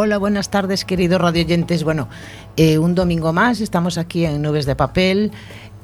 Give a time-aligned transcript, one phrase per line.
[0.00, 1.82] Hola, buenas tardes, queridos radioyentes.
[1.82, 2.06] Bueno,
[2.56, 5.32] eh, un domingo más, estamos aquí en Nubes de Papel.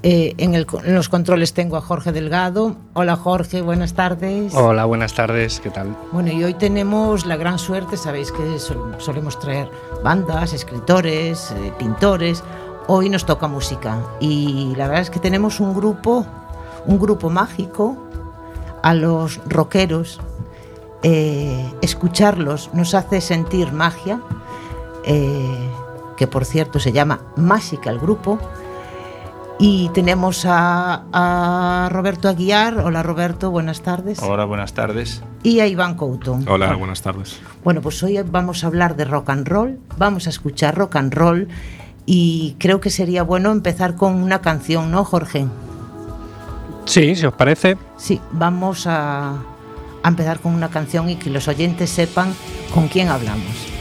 [0.05, 2.77] Eh, en, el, en, los controles tengo a Jorge Delgado.
[2.93, 4.55] Hola Jorge, buenas tardes.
[4.55, 5.97] Hola, buenas tardes, ¿qué tal?
[6.13, 9.69] Bueno, y hoy tenemos la gran suerte, sabéis que sol, solemos traer
[10.05, 12.45] bandas, escritores, eh, pintores.
[12.87, 16.25] Hoy nos toca música y la verdad es que tenemos un grupo,
[16.87, 17.97] un grupo mágico
[18.81, 20.21] a los rockeros.
[21.07, 24.23] Eh, escucharlos nos hace sentir magia,
[25.05, 25.69] eh,
[26.17, 28.39] que por cierto se llama Mágica el grupo.
[29.59, 32.79] Y tenemos a, a, Roberto Aguiar.
[32.79, 34.19] Hola Roberto, buenas tardes.
[34.23, 35.23] Hola, buenas tardes.
[35.43, 36.39] Y a Iván Couto.
[36.47, 37.39] Hola, Hola, buenas tardes.
[37.63, 41.13] Bueno, pues hoy vamos a hablar de rock and roll, vamos a escuchar rock and
[41.13, 41.49] roll
[42.07, 45.47] y creo que sería bueno empezar con una canción, ¿no, Jorge?
[46.87, 47.77] Sí, si os parece.
[47.97, 49.37] Sí, vamos a,
[50.05, 52.33] a empezar con una canción y que los oyentes sepan
[52.73, 53.74] con quién hablamos.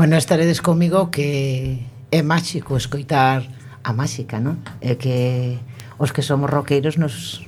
[0.00, 1.76] Bueno, estaredes comigo que
[2.10, 3.44] é máxico escoitar
[3.84, 4.56] a máxica, non?
[4.80, 5.60] É que
[6.00, 7.44] os que somos roqueiros nos,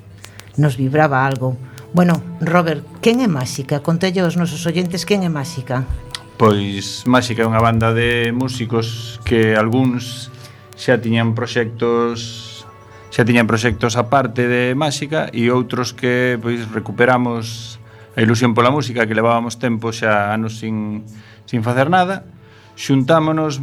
[0.60, 1.56] nos vibraba algo.
[1.96, 3.80] Bueno, Robert, quen é Máxica?
[3.80, 5.88] Contelle aos nosos oyentes quen é Máxica?
[6.36, 10.28] Pois Máxica é unha banda de músicos que algúns
[10.76, 12.68] xa tiñan proxectos
[13.08, 17.80] xa tiñan proxectos aparte de Máxica e outros que pois recuperamos
[18.12, 21.00] a ilusión pola música que levábamos tempo xa anos sin,
[21.48, 22.28] sin facer nada
[22.76, 23.60] xuntámonos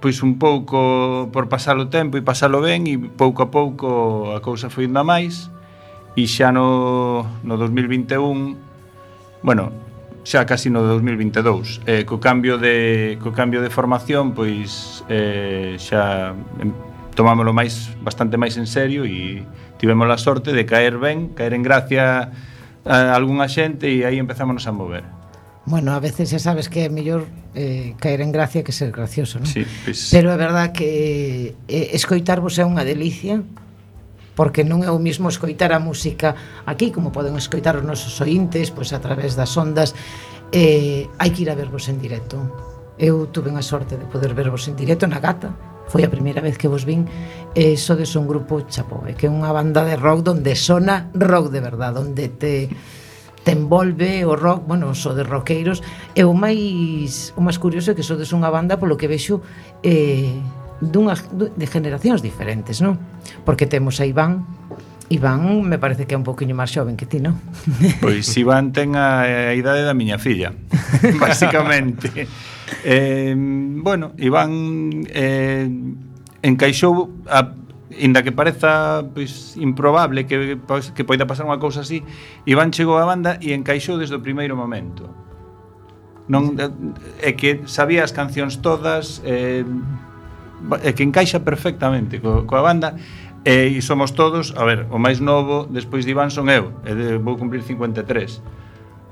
[0.00, 4.40] pois un pouco por pasar o tempo e pasalo ben e pouco a pouco a
[4.40, 5.52] cousa foi indo máis
[6.16, 8.56] e xa no, no 2021
[9.44, 9.72] bueno,
[10.24, 16.32] xa casi no 2022 eh, co cambio de, co cambio de formación pois eh, xa
[17.12, 19.44] tomámoslo máis bastante máis en serio e
[19.76, 22.32] tivemos a sorte de caer ben caer en gracia
[22.88, 25.19] a algunha xente e aí empezámonos a mover
[25.70, 29.38] bueno, a veces xa sabes que é mellor eh, caer en gracia que ser gracioso,
[29.38, 29.46] non?
[29.46, 30.10] Sí, pues...
[30.10, 33.40] Pero é verdad que eh, escoitarvos é unha delicia
[34.34, 36.34] porque non é o mismo escoitar a música
[36.66, 39.94] aquí como poden escoitar os nosos ointes pois a través das ondas.
[40.50, 42.42] Eh, hai que ir a vervos en directo.
[42.98, 45.54] Eu tuve unha sorte de poder vervos en directo na gata
[45.90, 47.10] foi a primeira vez que vos vin.
[47.50, 51.10] E eh, sodes un grupo chapó, eh, que é unha banda de rock donde sona
[51.18, 52.70] rock de verdad, onde te
[53.44, 55.80] te envolve o rock, bueno, so de roqueiros
[56.12, 59.40] e o máis o máis curioso é que sodes unha banda polo que vexo
[59.80, 60.36] eh,
[60.80, 63.00] dunha, de generacións diferentes, non?
[63.44, 64.44] Porque temos a Iván,
[65.10, 67.36] Iván me parece que é un poquinho máis xoven que ti, non?
[68.04, 70.52] Pois Iván ten a, a idade da miña filla,
[71.20, 72.28] basicamente.
[72.84, 74.52] eh, bueno, Iván
[75.10, 75.66] eh,
[76.44, 77.59] encaixou a
[77.98, 82.06] inda que pareza pois, improbable que, pois, que poida pasar unha cousa así,
[82.46, 85.10] Iván chegou á banda e encaixou desde o primeiro momento.
[86.30, 86.70] Non, eh,
[87.26, 89.66] é que sabía as cancións todas, eh,
[90.86, 92.94] é que encaixa perfectamente co, coa banda,
[93.42, 97.06] e, somos todos, a ver, o máis novo despois de Iván son eu, e de,
[97.18, 98.60] vou cumprir 53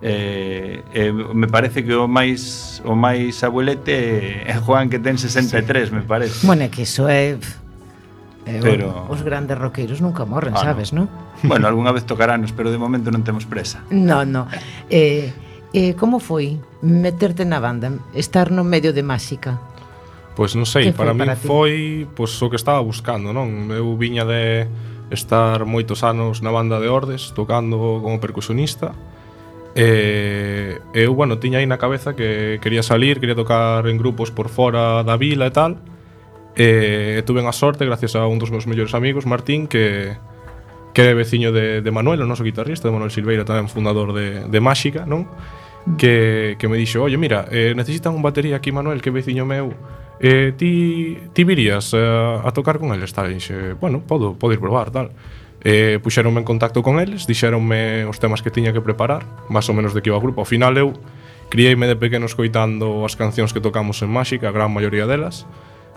[0.03, 5.89] eh, eh, me parece que o máis o máis abuelete é Juan que ten 63,
[5.89, 5.95] sí.
[5.95, 6.47] me parece.
[6.47, 7.35] Bueno, que iso é
[8.49, 9.05] Eh, pero...
[9.13, 11.05] Os grandes roqueiros nunca morren, ah, sabes, non?
[11.07, 11.29] No?
[11.53, 13.85] Bueno, algunha vez tocaranos, pero de momento non temos presa.
[13.93, 14.49] No, no.
[14.89, 15.31] Eh,
[15.77, 19.61] eh, como foi meterte na banda, estar no medio de máxica?
[20.33, 23.69] Pois non sei, para, mí foi pois, o que estaba buscando, non?
[23.69, 24.65] Eu viña de
[25.13, 28.97] estar moitos anos na banda de Ordes, tocando como percusionista,
[29.79, 34.51] E eu, bueno, tiña aí na cabeza que quería salir, quería tocar en grupos por
[34.51, 35.79] fora da vila e tal,
[36.59, 40.19] E, tuve a sorte gracias a un dos meus mellores amigos, Martín, que
[40.91, 44.51] que é veciño de, de Manuel, o noso guitarrista, de Manuel Silveira, tamén fundador de,
[44.51, 45.31] de Máxica, non?
[45.95, 49.71] Que, que me dixo, oye, mira, eh, necesitan un batería aquí, Manuel, que veciño meu,
[50.19, 53.31] eh, ti, ti virías eh, a tocar con eles, tal?
[53.31, 55.15] E dixe, bueno, podo, podo ir probar, tal.
[55.63, 59.79] Eh, puxeronme en contacto con eles, dixeronme os temas que tiña que preparar, máis ou
[59.79, 60.43] menos de que iba o grupo.
[60.43, 60.99] Ao final eu
[61.47, 65.47] criei-me de pequeno escoitando as cancións que tocamos en Máxica, a gran maioría delas,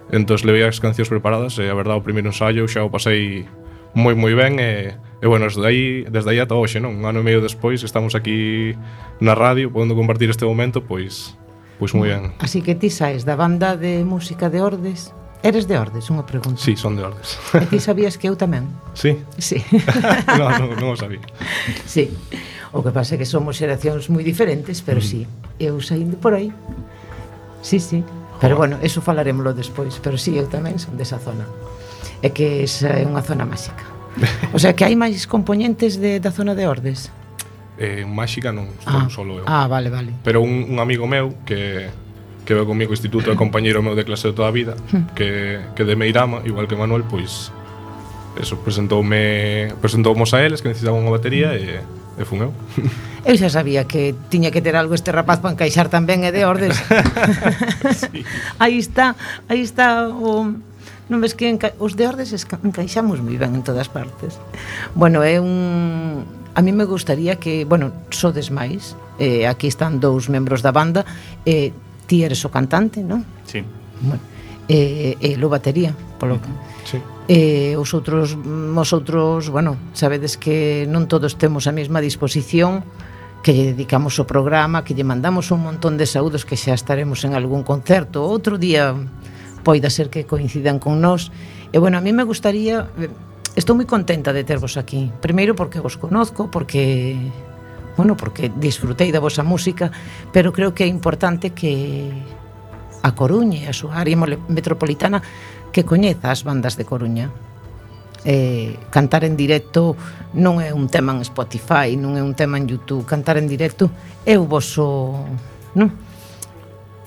[0.10, 3.46] Entón levei as cancións preparadas e a verdade o primeiro ensaio xa o pasei
[3.94, 6.98] moi moi ben e, e bueno, desde aí, desde aí ata hoxe, non?
[6.98, 8.74] Un ano e meio despois estamos aquí
[9.22, 11.38] na radio podendo compartir este momento, pois
[11.78, 12.34] pois moi ben.
[12.42, 16.62] Así que ti saes da banda de música de Ordes Eres de Ordes, unha pregunta.
[16.62, 17.42] Sí, son de Ordes.
[17.58, 18.70] E ti sabías que eu tamén?
[18.94, 19.18] Sí.
[19.42, 19.58] Sí.
[20.38, 21.26] non, non, non o sabía.
[21.90, 22.14] Sí.
[22.70, 25.08] O que pasa é que somos xeracións moi diferentes, pero mm.
[25.10, 25.26] sí,
[25.58, 26.54] eu saindo por aí.
[27.66, 28.06] Sí, sí.
[28.42, 31.46] Pero bueno, eso falaremoslo despois, pero si sí, eu tamén son desa zona.
[32.26, 33.86] É que esa é eh, unha zona máxica.
[34.52, 37.08] O sea, que hai máis componentes de, da zona de Ordes.
[37.82, 39.46] Eh, máxica non, ah, solo eu.
[39.50, 40.14] Ah, vale, vale.
[40.22, 41.90] Pero un, un amigo meu que
[42.46, 45.14] que veo comigo instituto e compañeiro meu de clase de toda a vida, hmm.
[45.18, 47.50] que, que de Meirama, igual que Manuel, pois
[48.38, 52.52] eso, presentoume presentoumos a eles que necesitaban unha batería e, e fun eu.
[53.22, 56.42] Eu xa sabía que tiña que ter algo este rapaz para encaixar tamén e de
[56.42, 56.74] ordes.
[58.02, 58.26] sí.
[58.58, 59.14] aí está,
[59.46, 60.50] aí está o
[61.12, 61.76] non ves que enca...
[61.78, 62.58] os de ordes esca...
[62.64, 64.40] encaixamos moi ben en todas partes.
[64.98, 66.26] Bueno, é un
[66.56, 68.96] a mí me gustaría que, bueno, sodes máis.
[69.20, 71.06] Eh, aquí están dous membros da banda,
[71.46, 71.72] eh,
[72.08, 73.22] ti eres o cantante, non?
[73.46, 73.62] Sí.
[74.02, 74.24] Bueno,
[74.66, 76.50] eh, e lo batería, polo que...
[76.88, 77.00] Sí.
[77.30, 82.84] Eh, os outros, os outros, bueno, sabedes que non todos temos a mesma disposición,
[83.42, 87.26] que lle dedicamos o programa, que lle mandamos un montón de saúdos que xa estaremos
[87.26, 88.22] en algún concerto.
[88.22, 88.94] Outro día
[89.66, 91.34] poida ser que coincidan con nós.
[91.74, 93.10] E bueno, a mí me gustaría eh,
[93.58, 95.10] estou moi contenta de tervos aquí.
[95.22, 97.18] Primeiro porque vos conozco, porque
[97.98, 99.92] bueno, porque disfrutei da vosa música,
[100.32, 102.14] pero creo que é importante que
[103.02, 104.16] a Coruña e a súa área
[104.48, 105.26] metropolitana
[105.74, 107.34] que coñeza as bandas de Coruña
[108.26, 109.96] eh, cantar en directo
[110.38, 113.92] non é un tema en Spotify, non é un tema en YouTube, cantar en directo
[114.24, 115.26] é o voso,
[115.76, 115.92] non?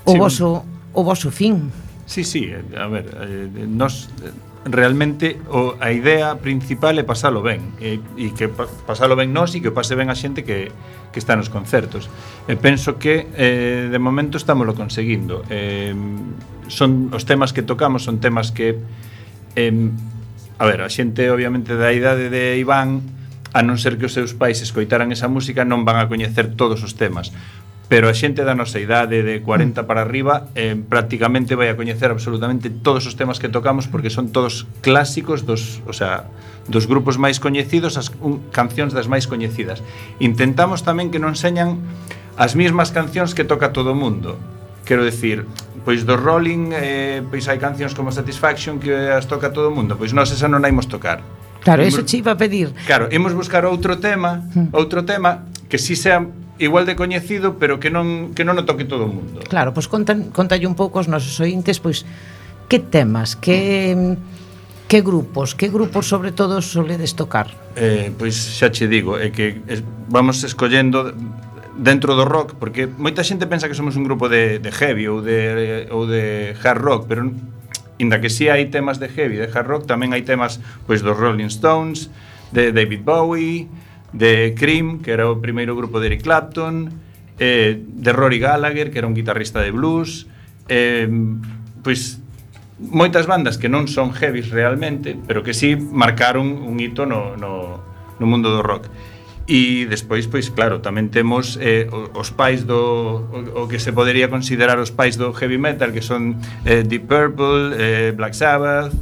[0.04, 1.72] O sí, voso o voso fin.
[2.06, 4.08] Sí, sí, eh, a ver, eh, nos
[4.64, 9.60] realmente o, a idea principal é pasalo ben e, e que pasalo ben nós e
[9.60, 10.72] que pase ben a xente que,
[11.12, 12.08] que está nos concertos
[12.48, 15.92] e penso que eh, de momento estámoslo conseguindo eh,
[16.72, 18.80] son os temas que tocamos son temas que
[19.52, 19.72] eh,
[20.58, 23.02] a ver, a xente obviamente da idade de Iván,
[23.54, 26.82] a non ser que os seus pais escoitaran esa música, non van a coñecer todos
[26.82, 27.30] os temas.
[27.86, 29.86] Pero a xente da nosa idade de 40 mm.
[29.86, 34.32] para arriba eh, prácticamente vai a coñecer absolutamente todos os temas que tocamos porque son
[34.34, 36.26] todos clásicos dos, o sea,
[36.66, 39.84] dos grupos máis coñecidos, as un, cancións das máis coñecidas.
[40.18, 41.78] Intentamos tamén que non señan
[42.34, 44.40] as mesmas cancións que toca todo o mundo
[44.84, 45.48] Quero decir,
[45.84, 49.96] pois do Rolling eh, pois hai cancións como Satisfaction que as toca todo o mundo,
[49.96, 51.24] pois nós esa non a imos tocar.
[51.64, 52.72] Claro, imos, eso che iba a pedir.
[52.84, 54.76] Claro, imos buscar outro tema, hmm.
[54.76, 56.24] outro tema que si sea
[56.58, 59.40] igual de coñecido, pero que non que non o toque todo o mundo.
[59.48, 62.04] Claro, pois contan contalle un pouco aos nosos ointes pois
[62.68, 64.16] que temas, que
[64.88, 67.48] que grupos, que grupos sobre todo soledes tocar?
[67.74, 71.10] Eh, pois xa che digo, é que es, vamos escollendo
[71.76, 75.18] dentro do rock, porque moita xente pensa que somos un grupo de, de heavy ou
[75.20, 77.30] de, ou de hard rock, pero
[77.98, 81.02] inda que si sí hai temas de heavy, de hard rock, tamén hai temas pois
[81.02, 82.10] dos Rolling Stones,
[82.54, 83.66] de David Bowie,
[84.14, 86.94] de Cream, que era o primeiro grupo de Eric Clapton,
[87.38, 90.30] eh, de Rory Gallagher, que era un guitarrista de blues,
[90.70, 91.10] eh,
[91.82, 92.22] pois
[92.78, 97.34] moitas bandas que non son heavy realmente, pero que si sí marcaron un hito no,
[97.34, 97.82] no,
[98.18, 98.86] no mundo do rock.
[99.44, 101.84] E despois, pois claro, tamén temos eh,
[102.16, 106.00] os pais do o, o que se podería considerar os pais do heavy metal que
[106.00, 108.96] son eh, Deep Purple, eh, Black Sabbath,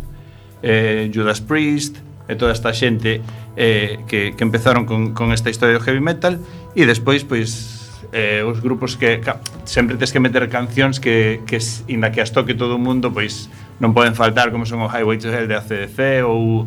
[0.66, 3.22] eh, Judas Priest e toda esta xente
[3.54, 6.42] eh, que, que empezaron con, con esta historia do heavy metal.
[6.75, 11.62] E despois pois eh, os grupos que ca, sempre tes que meter cancións que, que
[11.87, 13.46] inda que as toque todo o mundo pois
[13.78, 16.66] non poden faltar como son o Highway to Hell de ACDC ou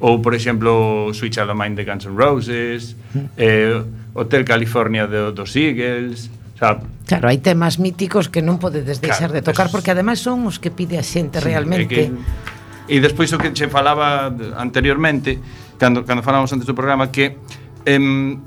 [0.00, 3.38] ou por exemplo Switch Out of Mind de Guns N' Roses mm.
[3.38, 3.82] eh,
[4.14, 6.86] Hotel California de, dos Eagles sabe?
[7.04, 10.56] Claro, hai temas míticos que non podedes deixar claro, de tocar porque ademais son os
[10.56, 11.90] que pide a xente sí, realmente.
[11.90, 12.04] Que,
[12.88, 15.36] e despois o que che falaba anteriormente,
[15.76, 17.36] cando cando falamos antes do programa que
[17.84, 18.40] em,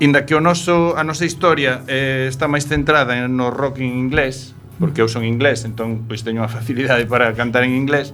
[0.00, 4.52] inda que o noso a nosa historia eh, está máis centrada no rock en inglés,
[4.76, 8.12] porque eu son inglés, entón pois teño unha facilidade para cantar en inglés.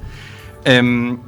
[0.62, 1.18] Em,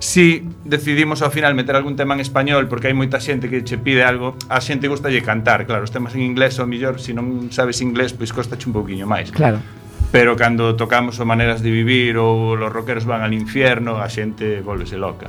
[0.00, 3.76] si decidimos ao final meter algún tema en español porque hai moita xente que che
[3.76, 7.12] pide algo, a xente gustalle cantar, claro, os temas en inglés ou mellor, se si
[7.12, 9.28] non sabes inglés, pois costache un pouquiño máis.
[9.28, 9.60] Claro.
[10.10, 14.64] Pero cando tocamos o Maneras de Vivir ou los rockeros van al infierno, a xente
[14.64, 15.28] volvese loca.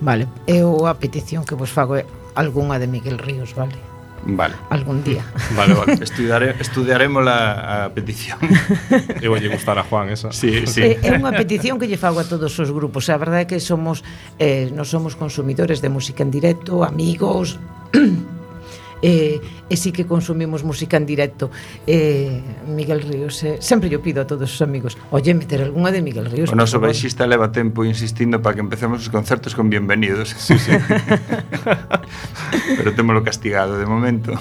[0.00, 2.06] Vale, eu a petición que vos fago é
[2.38, 3.74] algunha de Miguel Ríos, vale?
[4.28, 4.54] Vale.
[4.68, 5.24] Algún día.
[5.56, 5.94] Vale, vale.
[5.94, 8.38] Estudiare, estudiaremos la a petición.
[9.24, 10.28] Eu lle gustar a Juan esa.
[10.36, 10.84] Sí, sí.
[10.84, 13.08] É, é unha petición que lle fago a todos os grupos.
[13.08, 14.04] A verdade é que somos
[14.36, 17.56] eh, non somos consumidores de música en directo, amigos,
[19.02, 21.50] e, e sí que consumimos música en directo.
[21.86, 26.02] E Miguel Ríos eh, sempre yo pido a todos os amigos oye, meter algunha de
[26.02, 30.34] Miguel Ríos o noso baixista leva tempo insistindo para que empecemos os concertos con bienvenidos.
[30.36, 30.72] Sí, sí.
[32.76, 34.32] pero temolo castigado de momento.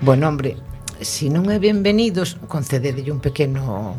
[0.00, 0.56] Bueno, hombre,
[1.00, 3.96] se si non é bienvenidos concededelle un pequeno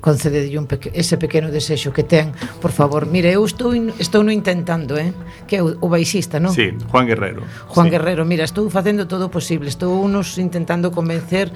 [0.00, 3.06] concedelle un peque, ese pequeno desexo que ten, por favor.
[3.06, 5.12] Mire, eu estou in, estou no intentando, eh,
[5.50, 6.54] que é o, o baixista, non?
[6.54, 7.42] Sí, Juan Guerrero.
[7.66, 7.98] Juan sí.
[7.98, 11.50] Guerrero, mira, estou facendo todo o posible, estou unos intentando convencer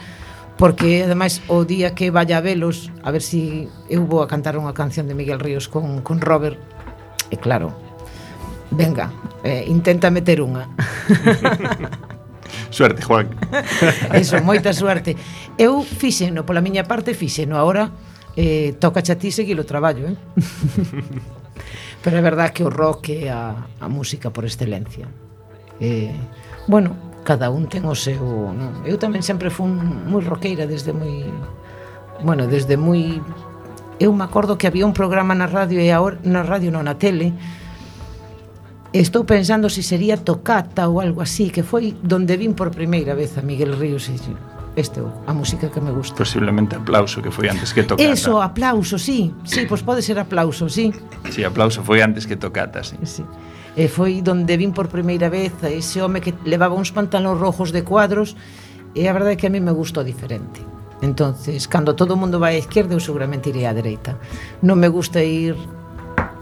[0.58, 4.58] porque ademais o día que vaya a velos, a ver si eu vou a cantar
[4.58, 6.58] unha canción de Miguel Ríos con con Robert.
[7.32, 7.72] E claro,
[8.74, 9.14] venga,
[9.46, 10.66] eh, intenta meter unha.
[12.74, 13.32] suerte, Juan.
[14.12, 15.16] Eso, moita suerte.
[15.56, 17.88] Eu fixeno, pola miña parte fixeno, agora
[18.36, 20.16] eh, toca a ti seguir o traballo, eh?
[22.02, 25.06] Pero é verdad que o rock é a, a música por excelencia.
[25.78, 26.10] Eh,
[26.66, 28.18] bueno, cada un ten o seu...
[28.50, 28.82] Non?
[28.82, 31.30] Eu tamén sempre fui moi roqueira desde moi...
[32.22, 33.22] Bueno, desde moi...
[34.02, 36.98] Eu me acordo que había un programa na radio e ahora, na radio non na
[36.98, 37.34] tele
[38.92, 43.14] Estou pensando se si sería tocata ou algo así Que foi donde vin por primeira
[43.14, 44.18] vez a Miguel Ríos e
[44.76, 46.16] este a música que me gusta.
[46.16, 48.08] Posiblemente aplauso que foi antes que tocata.
[48.08, 49.34] Eso, aplauso, sí.
[49.44, 50.92] Sí, pois pode ser aplauso, sí.
[51.30, 52.96] Sí, aplauso foi antes que tocata, sí.
[53.04, 53.24] sí.
[53.76, 57.72] E foi donde vin por primeira vez a ese home que levaba uns pantalóns rojos
[57.72, 58.36] de cuadros
[58.92, 60.60] e a verdade é que a mí me gustou diferente.
[61.00, 64.20] Entonces, cando todo o mundo vai á esquerda, eu seguramente iré á dereita.
[64.62, 65.56] Non me gusta ir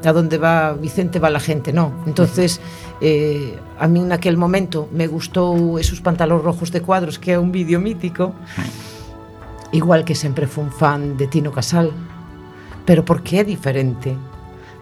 [0.04, 1.92] a donde va Vicente va la gente, non.
[2.06, 2.60] Entonces,
[3.00, 7.52] eh, a min naquel momento me gustou esos pantalóns rojos de cuadros, que é un
[7.52, 8.32] vídeo mítico,
[9.72, 11.92] igual que sempre fun fan de Tino Casal,
[12.84, 14.16] pero porque é diferente.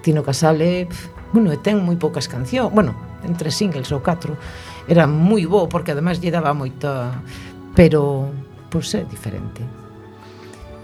[0.02, 0.86] Tino Casal é,
[1.32, 2.94] bueno, ten moi poucas cancións, bueno,
[3.26, 4.38] entre singles ou catro,
[4.86, 7.22] era moi bo porque además lle daba moita,
[7.74, 8.30] pero
[8.70, 9.66] pois pues, é diferente.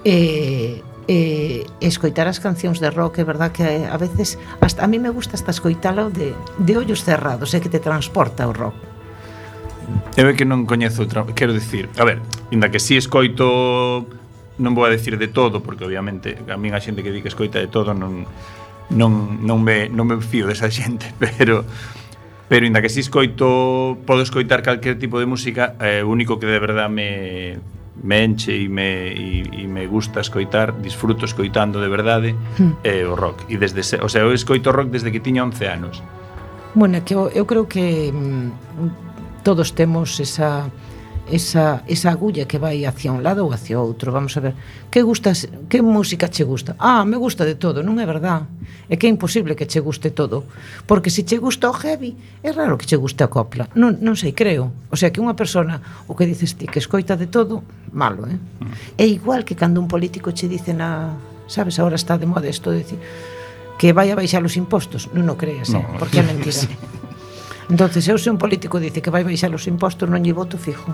[0.05, 4.89] Eh, e, e escoitar as cancións de rock é verdad que a veces hasta, a
[4.89, 8.77] mí me gusta hasta escoitalo de, de ollos cerrados é que te transporta o rock.
[10.17, 14.07] Eu é que non coñezo outra, quero dicir, a ver, inda que si sí escoito
[14.57, 17.29] non vou a decir de todo porque obviamente a min a xente que di que
[17.29, 18.25] escoita de todo non
[18.95, 21.67] non non me non me fío desa xente, pero
[22.49, 26.39] pero inda que si sí escoito, podo escoitar calquer tipo de música, eh, o único
[26.39, 27.59] que de verdad me
[28.03, 32.83] me enche e me, e, e me gusta escoitar, disfruto escoitando de verdade mm.
[32.83, 33.45] eh, o rock.
[33.49, 36.03] E desde, o sea, eu escoito rock desde que tiña 11 anos.
[36.75, 40.67] Bueno, que eu, eu creo que mm, todos temos esa
[41.31, 44.13] esa, esa agulla que vai hacia un lado ou hacia outro.
[44.13, 44.55] Vamos a ver,
[44.91, 46.77] que gustas, que música che gusta?
[46.79, 48.45] Ah, me gusta de todo, non é verdad?
[48.89, 50.45] É que é imposible que che guste todo,
[50.85, 53.69] porque se che gusta o heavy, é raro que che guste a copla.
[53.75, 54.73] Non, non sei, creo.
[54.93, 58.37] O sea, que unha persona, o que dices ti, que escoita de todo, malo, eh?
[58.37, 59.01] Mm.
[59.01, 61.17] É igual que cando un político che dice na...
[61.49, 63.01] Sabes, agora está de moda isto de decir
[63.79, 65.11] que vai a baixar os impostos.
[65.13, 65.77] Non o creas, eh?
[65.77, 65.99] no, eh?
[65.99, 66.55] porque é mentira.
[66.55, 66.69] Sí.
[67.71, 70.93] entonces eu se un político dice que vai baixar os impostos non lle voto fijo.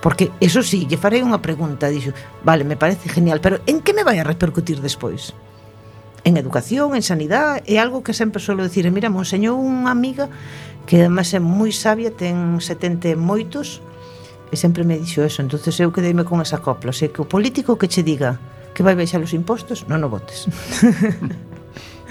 [0.00, 3.92] Porque eso sí, lle farei unha pregunta dixo, vale, me parece genial pero en que
[3.92, 5.36] me vai a repercutir despois?
[6.24, 9.92] en educación, en sanidade é algo que sempre suelo dicir e mira, me enseñou unha
[9.92, 10.28] amiga
[10.84, 13.80] que además é moi sabia, ten 70 moitos
[14.52, 17.28] e sempre me dixo eso entonces eu quedeime con esa copla o sea, que o
[17.28, 18.36] político que che diga
[18.76, 20.46] que vai baixar os impostos non o votes.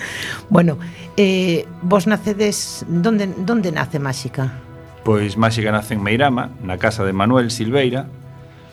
[0.49, 0.77] bueno,
[1.17, 4.53] eh, vos nacedes, donde, donde nace Máxica?
[5.03, 8.07] Pois Máxica nace en Meirama, na casa de Manuel Silveira.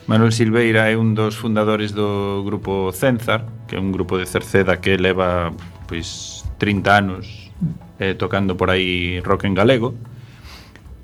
[0.06, 4.78] Manuel Silveira é un dos fundadores do grupo Cenzar, que é un grupo de Cerceda
[4.78, 5.50] que leva
[5.90, 7.50] pois 30 anos
[7.98, 9.94] eh, tocando por aí rock en galego.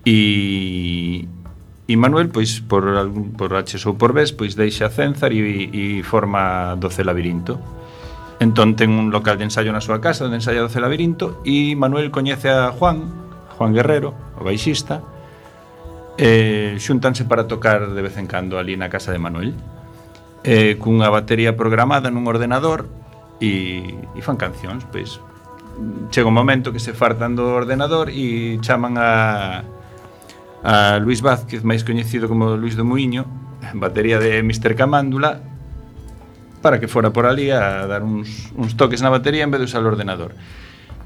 [0.07, 1.27] E,
[1.87, 2.87] e Manuel, pois, por,
[3.39, 7.82] por H ou por Bs, pois deixa Cenzar e, e forma Doce Labirinto
[8.43, 12.11] Entón ten un local de ensaio na súa casa onde ensaya Doce Labirinto e Manuel
[12.11, 13.07] coñece a Juan,
[13.55, 14.99] Juan Guerrero, o baixista,
[16.19, 19.55] e xuntanse para tocar de vez en cando ali na casa de Manuel
[20.43, 22.91] eh, cunha batería programada nun ordenador
[23.39, 25.23] e, e fan cancións, pois
[26.11, 29.63] chega un momento que se fartan do ordenador e chaman a
[30.67, 33.23] a Luis Vázquez, máis coñecido como Luis do Muiño,
[33.79, 34.75] batería de Mr.
[34.75, 35.52] Camándula,
[36.63, 39.67] para que fora por ali a dar uns, uns toques na batería en vez de
[39.67, 40.33] usar o ordenador.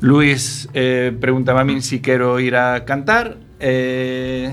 [0.05, 4.53] Luis eh, preguntaba a min si quero ir a cantar eh,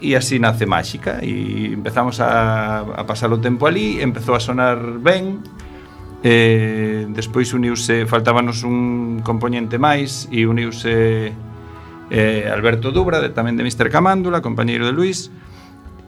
[0.00, 4.76] e así nace Máxica e empezamos a, a pasar o tempo ali empezou a sonar
[5.00, 5.40] ben
[6.24, 11.32] eh, despois uniuse faltábanos un componente máis e uniuse
[12.12, 13.88] eh, Alberto Dubra de, tamén de Mr.
[13.88, 15.40] Camándula compañeiro de Luis e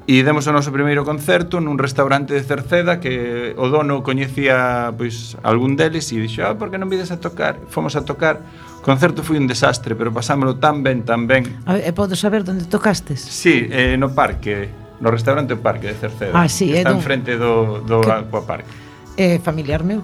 [0.02, 5.38] E demos o noso primeiro concerto nun restaurante de Cerceda que o dono coñecía pois
[5.46, 8.42] algún deles e dixo, "Ah, por que non vides a tocar?" Fomos a tocar.
[8.78, 11.46] O concerto foi un desastre, pero pasámolo tan ben, tan ben.
[11.70, 13.22] A ver, e podo saber onde tocastes?
[13.22, 14.66] Sí, eh, no parque,
[14.98, 16.34] no restaurante do parque de Cerceda.
[16.34, 18.10] Ah, sí, que eh, está eh, frente do, do que...
[18.10, 18.66] Aquapark.
[19.14, 20.02] Eh, familiar meu.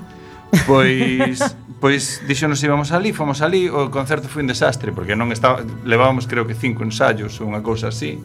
[0.62, 1.42] Pois
[1.82, 6.30] pois dixonos íbamos ali, fomos ali, o concerto foi un desastre porque non estaba levábamos
[6.30, 8.18] creo que cinco ensaios ou unha cousa así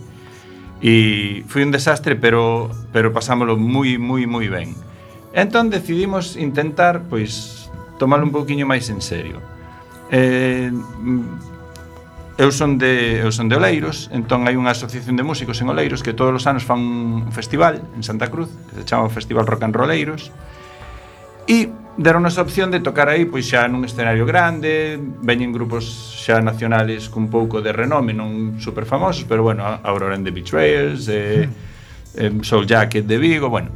[0.84, 4.76] E foi un desastre, pero, pero pasámoslo moi, moi, moi ben.
[5.32, 9.40] Entón decidimos intentar, pois, tomalo un pouquiño máis en serio.
[10.12, 15.64] Eh, mm, eu son de eu son de Oleiros, entón hai unha asociación de músicos
[15.64, 19.08] en Oleiros que todos os anos fan un festival en Santa Cruz, que se chama
[19.08, 20.36] Festival Rock and Rolleiros.
[21.48, 25.86] E deron a opción de tocar aí pois xa nun escenario grande, veñen grupos
[26.18, 31.06] xa nacionales cun pouco de renome, non super famosos, pero bueno, Aurora and the Betrayers,
[31.12, 32.42] eh, hmm.
[32.42, 33.70] eh, Soul Jacket de Vigo, bueno.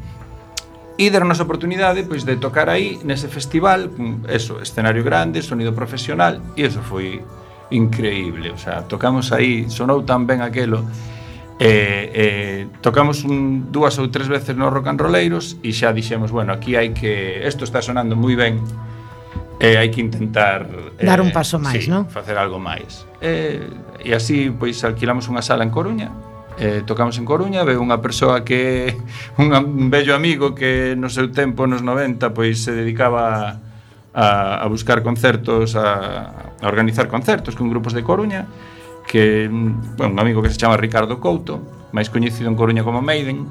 [0.98, 3.94] E deron a oportunidade pois de tocar aí nese festival,
[4.26, 7.22] eso, escenario grande, sonido profesional, e eso foi
[7.70, 10.82] increíble, o sea, tocamos aí, sonou tan ben aquelo
[11.60, 16.30] Eh, eh, tocamos un, dúas ou tres veces nos rock and rolleiros e xa dixemos,
[16.30, 18.62] bueno, aquí hai que isto está sonando moi ben
[19.58, 20.70] e eh, hai que intentar
[21.02, 22.06] dar un eh, paso máis, sí, non?
[22.06, 23.66] facer algo máis eh,
[24.06, 26.14] e así pois alquilamos unha sala en Coruña
[26.62, 28.94] eh, tocamos en Coruña, veo unha persoa que
[29.42, 33.58] un bello amigo que no seu tempo nos 90 pois se dedicaba
[34.14, 34.28] a,
[34.62, 38.46] a buscar concertos a, a organizar concertos con grupos de Coruña
[39.08, 41.64] que bueno, un amigo que se chama Ricardo Couto,
[41.96, 43.48] máis coñecido en Coruña como Maiden,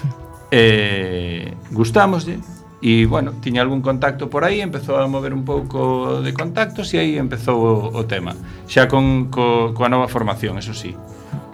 [0.54, 2.38] eh, gustámoslle
[2.80, 7.02] e, bueno, tiña algún contacto por aí, empezou a mover un pouco de contactos e
[7.02, 8.32] aí empezou o, o tema.
[8.64, 10.96] Xa con, co, coa nova formación, eso sí.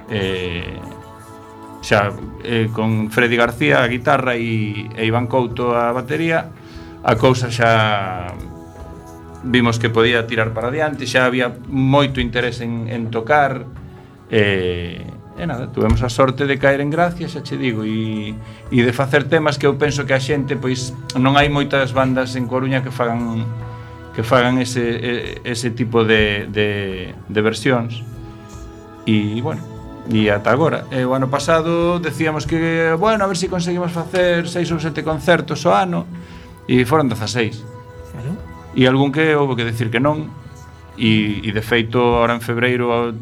[0.07, 0.79] Eh,
[1.83, 2.15] xa
[2.47, 6.55] eh, con Freddy García a guitarra e, e Iván Couto a batería,
[7.03, 8.31] a cousa xa
[9.43, 13.67] vimos que podía tirar para diante, xa había moito interés en, en tocar
[14.31, 15.05] e,
[15.37, 18.35] e nada, tuvemos a sorte de caer en gracia, xa che digo, e,
[18.73, 22.35] e de facer temas que eu penso que a xente, pois non hai moitas bandas
[22.35, 23.45] en Coruña que fagan
[24.17, 28.01] que fagan ese, ese tipo de, de, de versións.
[29.05, 29.77] E bueno
[30.11, 30.87] e ata agora.
[30.91, 34.79] E, o ano pasado decíamos que bueno, a ver se si conseguimos facer seis ou
[34.79, 36.07] sete concertos o ano
[36.71, 37.63] e foron 16
[38.15, 38.56] claro.
[38.77, 40.29] E algún que houve que decir que non,
[41.01, 43.17] e, e de feito, ahora en febreiro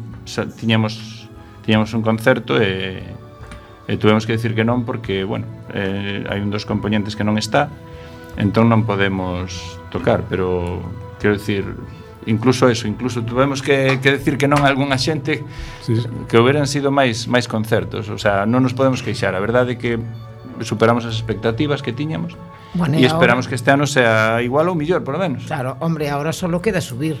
[0.59, 1.31] tiñamos,
[1.63, 2.99] tiñamos un concerto e,
[3.87, 7.39] e tuvemos que decir que non porque, bueno, eh, hai un dos componentes que non
[7.39, 7.71] está,
[8.35, 10.83] entón non podemos tocar, pero
[11.23, 11.63] quero dicir,
[12.27, 15.39] incluso eso, incluso tuvemos que, que decir que non a algunha xente
[15.79, 16.07] sí, sí.
[16.27, 19.79] que houberan sido máis máis concertos, o sea, non nos podemos queixar, a verdade é
[19.79, 20.03] que
[20.67, 22.35] superamos as expectativas que tiñamos,
[22.75, 23.49] Bueno, e esperamos ahora...
[23.49, 25.47] que este ano sea igual ou millor, polo menos.
[25.47, 27.15] Claro, hombre, agora só queda subir.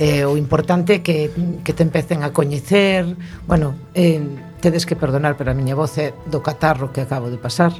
[0.00, 1.28] Eh, o importante é que,
[1.60, 3.04] que te empecen a coñecer
[3.44, 4.24] Bueno, eh,
[4.64, 7.76] tedes que perdonar Pero a miña voz é do catarro que acabo de pasar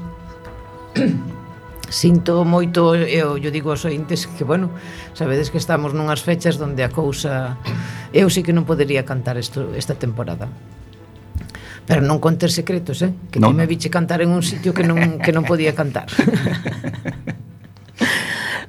[1.88, 4.68] Sinto moito, eu, eu digo aos ointes que, bueno,
[5.16, 7.56] sabedes que estamos nunhas fechas donde a cousa...
[8.12, 10.52] Eu sí que non podería cantar isto, esta temporada
[11.92, 13.12] Pero non contes secretos, eh?
[13.28, 13.52] Que non.
[13.52, 16.08] ti me viche cantar en un sitio que non, que non podía cantar.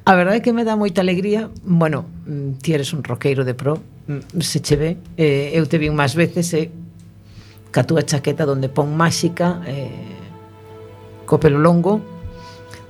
[0.03, 2.03] a verdade é que me dá moita alegría Bueno,
[2.59, 3.79] ti eres un roqueiro de pro
[4.43, 6.67] Se che ve eh, Eu te vi máis veces eh,
[7.71, 10.19] Ca túa chaqueta donde pon máxica eh,
[11.23, 12.03] Co pelo longo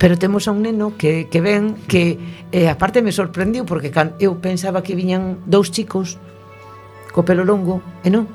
[0.02, 2.18] Pero temos a un neno que, que ven Que
[2.50, 6.18] eh, aparte me sorprendiu Porque can, eu pensaba que viñan dous chicos
[7.14, 8.26] Co pelo longo E non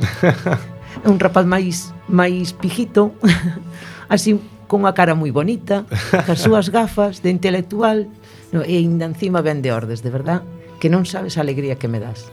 [1.04, 3.12] É un rapaz máis máis pijito,
[4.12, 5.86] así con unha cara moi bonita,
[6.26, 8.10] as súas gafas de intelectual,
[8.50, 10.42] no, e ainda encima vende ordes, de verdad
[10.76, 12.28] que non sabes a alegría que me das.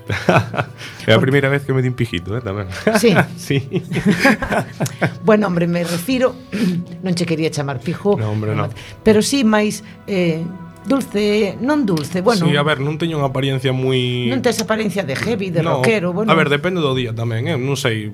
[1.07, 2.67] é a primeira vez que me din pijito, eh, tamén.
[2.99, 3.15] Sí.
[3.39, 3.57] sí.
[5.23, 6.35] bueno, hombre, me refiro,
[7.05, 8.19] non che quería chamar pijo.
[8.19, 8.67] No, hombre, no.
[9.01, 10.43] Pero sí, máis eh,
[10.83, 12.45] dulce, non dulce, bueno.
[12.45, 15.79] Sí, a ver, non teño unha apariencia moi Non tes apariencia de heavy, de no,
[15.79, 16.27] rockero, bueno.
[16.27, 18.11] A ver, depende do día tamén, eh, non sei.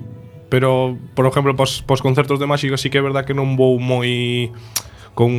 [0.50, 3.78] Pero, por exemplo, pos, pos concertos de Máxica sí que é verdad que non vou
[3.78, 4.50] moi
[5.14, 5.30] con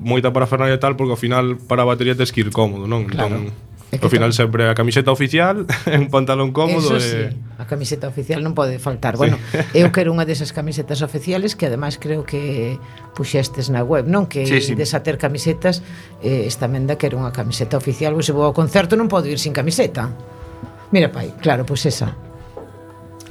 [0.00, 3.08] moita parafernalia e tal, porque ao final para a batería tes que ir cómodo, non?
[3.08, 3.38] Claro.
[3.38, 3.54] Entón,
[4.02, 8.52] ao final sempre a camiseta oficial un pantalón cómodo Eso sí, a camiseta oficial non
[8.52, 9.24] pode faltar sí.
[9.24, 9.40] bueno,
[9.72, 12.76] eu quero unha desas camisetas oficiales que ademais creo que
[13.16, 14.72] puxestes na web non que sí, sí.
[14.76, 15.80] desater camisetas
[16.20, 19.40] eh, esta menda quero unha camiseta oficial vos se vou ao concerto non podo ir
[19.40, 20.12] sin camiseta
[20.92, 22.27] mira pai, claro, pois pues esa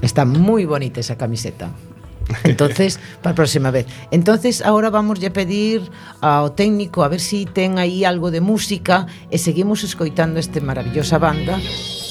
[0.02, 1.72] Está muy bonita esa camiseta.
[2.44, 3.86] Entonces, para a próxima vez.
[4.12, 5.82] Entonces, ahora vamos a pedir
[6.22, 11.18] ao técnico a ver si ten aí algo de música e seguimos escoitando este maravillosa
[11.18, 11.60] banda.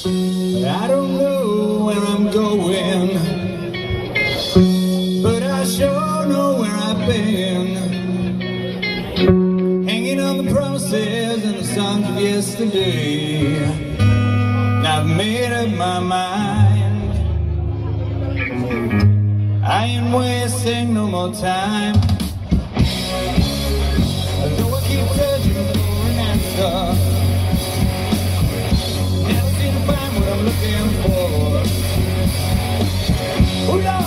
[0.07, 3.19] I don't know where I'm going
[5.23, 7.75] But I sure know where I've been
[9.87, 13.65] Hanging on the promises and the songs of yesterday
[14.87, 16.56] I've made up my mind
[19.69, 21.95] I ain't wasting no more time.
[24.57, 26.77] Though I keep searching for an answer,
[29.27, 31.27] never seem to find what I'm looking for.
[33.69, 34.06] Oh Lord,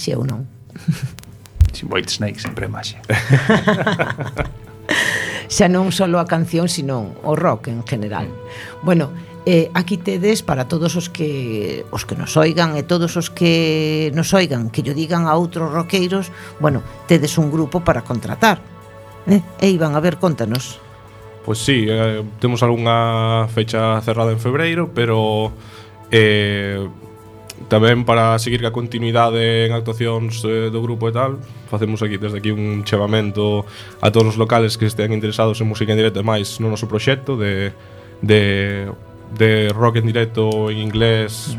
[0.00, 0.48] maxia ou non?
[1.70, 2.98] Si White Snake sempre é maxia.
[5.46, 8.26] xa non só a canción, sino o rock en general.
[8.26, 8.82] Mm.
[8.82, 9.14] Bueno,
[9.46, 14.10] eh, aquí tedes para todos os que os que nos oigan e todos os que
[14.18, 18.58] nos oigan que yo digan a outros roqueiros, bueno, tedes un grupo para contratar.
[19.30, 19.38] Eh?
[19.62, 20.82] E iban a ver, contanos.
[21.46, 25.54] Pois pues sí, eh, temos algunha fecha cerrada en febreiro, pero
[26.10, 26.82] eh,
[27.68, 31.36] tamén para seguir ca continuidade en actuacións eh, do grupo e tal,
[31.68, 33.68] facemos aquí desde aquí un chamamento
[34.00, 36.88] a todos os locales que estean interesados en música en directo e máis no noso
[36.88, 37.76] proxecto de,
[38.24, 38.88] de,
[39.36, 41.58] de rock en directo en inglés,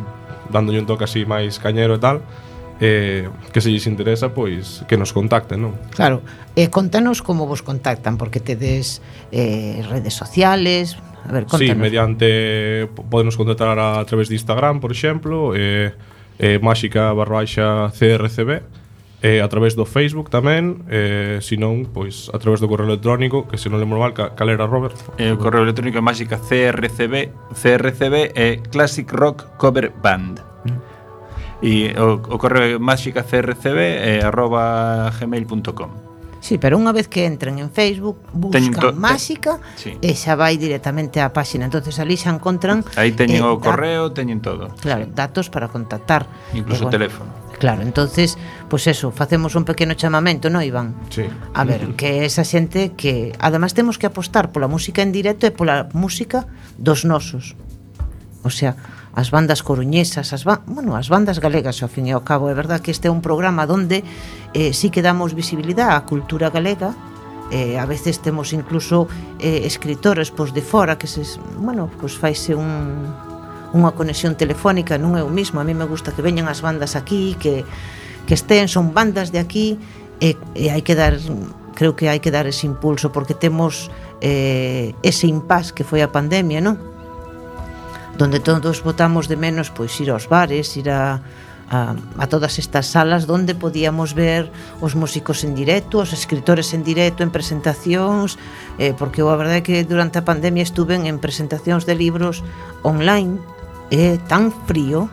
[0.50, 2.18] dándolle un toque así máis cañero e tal,
[2.82, 5.78] eh, que se lles interesa, pois que nos contacten, non?
[5.94, 6.26] Claro,
[6.58, 11.76] eh, contanos como vos contactan, porque tedes eh, redes sociales, A ver, contanos.
[11.76, 15.94] Sí, mediante podemos contactar a, a través de Instagram, por exemplo, eh,
[16.40, 18.62] eh, máxica barbaixa CRCB,
[19.22, 23.62] eh, a través do Facebook tamén, eh, senón pois a través do correo electrónico, que
[23.62, 24.98] se non lembro mal, cal era Robert?
[25.22, 30.42] Eh, o correo electrónico é máxica CRCB, CRCB é Classic Rock Cover Band.
[30.66, 30.80] Mm.
[31.62, 36.11] E o, o correo máxica CRCB é eh, arroba gmail.com.
[36.42, 38.98] Sí, pero unha vez que entren en Facebook, buscan to...
[38.98, 39.94] máxica sí.
[40.02, 41.70] e xa vai directamente á páxina.
[41.70, 44.74] Entonces ali xa encontran Aí teñen eh, o correo, teñen todo.
[44.82, 45.14] Claro, sí.
[45.14, 46.26] datos para contactar.
[46.58, 47.30] Incluso bueno, teléfono.
[47.62, 50.98] Claro, entonces, pois pues eso, facemos un pequeno chamamento, non, Iván?
[51.14, 51.30] Sí.
[51.30, 55.54] A ver, que esa xente que además temos que apostar pola música en directo e
[55.54, 56.50] pola música
[56.82, 57.54] dos nosos.
[58.42, 58.74] O sea,
[59.14, 62.48] as bandas coruñesas, as, ba bueno, as bandas galegas, ao fin e ao cabo.
[62.48, 64.04] É verdad que este é un programa donde
[64.56, 66.96] eh, sí que damos visibilidade á cultura galega,
[67.52, 71.24] eh, a veces temos incluso eh, escritores pois, de fora que se,
[71.60, 73.12] bueno, pois faise un,
[73.76, 76.96] unha conexión telefónica, non é o mismo, a mí me gusta que veñan as bandas
[76.96, 77.68] aquí, que,
[78.28, 79.76] que estén, son bandas de aquí,
[80.24, 81.20] e, e hai que dar
[81.76, 83.90] creo que hai que dar ese impulso porque temos
[84.22, 86.91] eh, ese impas que foi a pandemia, non?
[88.22, 91.26] donde todos votamos de menos pois ir aos bares, ir a,
[91.74, 96.86] a, a todas estas salas donde podíamos ver os músicos en directo, os escritores en
[96.86, 98.38] directo, en presentacións,
[98.78, 102.46] eh, porque a verdade é que durante a pandemia estuve en presentacións de libros
[102.86, 103.42] online,
[103.90, 105.10] é eh, tan frío,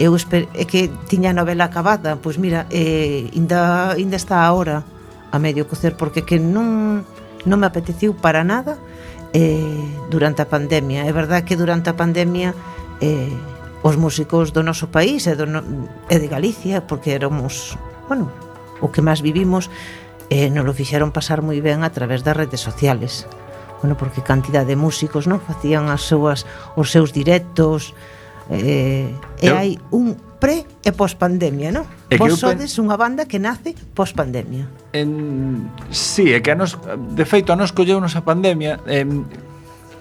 [0.00, 4.88] eu esper, é que tiña a novela acabada, pois mira, eh, ainda, ainda está ahora
[5.28, 7.04] a medio cocer, porque que non,
[7.44, 8.80] non me apeteciu para nada
[9.36, 11.04] eh, durante a pandemia.
[11.04, 12.56] É verdad que durante a pandemia
[13.04, 13.28] eh,
[13.84, 15.60] os músicos do noso país e, do no,
[16.08, 17.76] e de Galicia, porque éramos,
[18.08, 18.32] bueno,
[18.80, 19.68] o que máis vivimos,
[20.32, 23.28] eh, nos lo fixeron pasar moi ben a través das redes sociales.
[23.84, 27.92] Bueno, porque cantidad de músicos non facían as súas os seus directos
[28.48, 29.12] eh,
[29.44, 31.90] e hai un pre e pos pandemia, non?
[32.06, 32.86] É Vos sodes pen...
[32.86, 34.70] unha banda que nace pos pandemia.
[34.94, 35.66] En...
[35.90, 39.26] Sí, é que a nos, de feito a nos colleunos a pandemia em...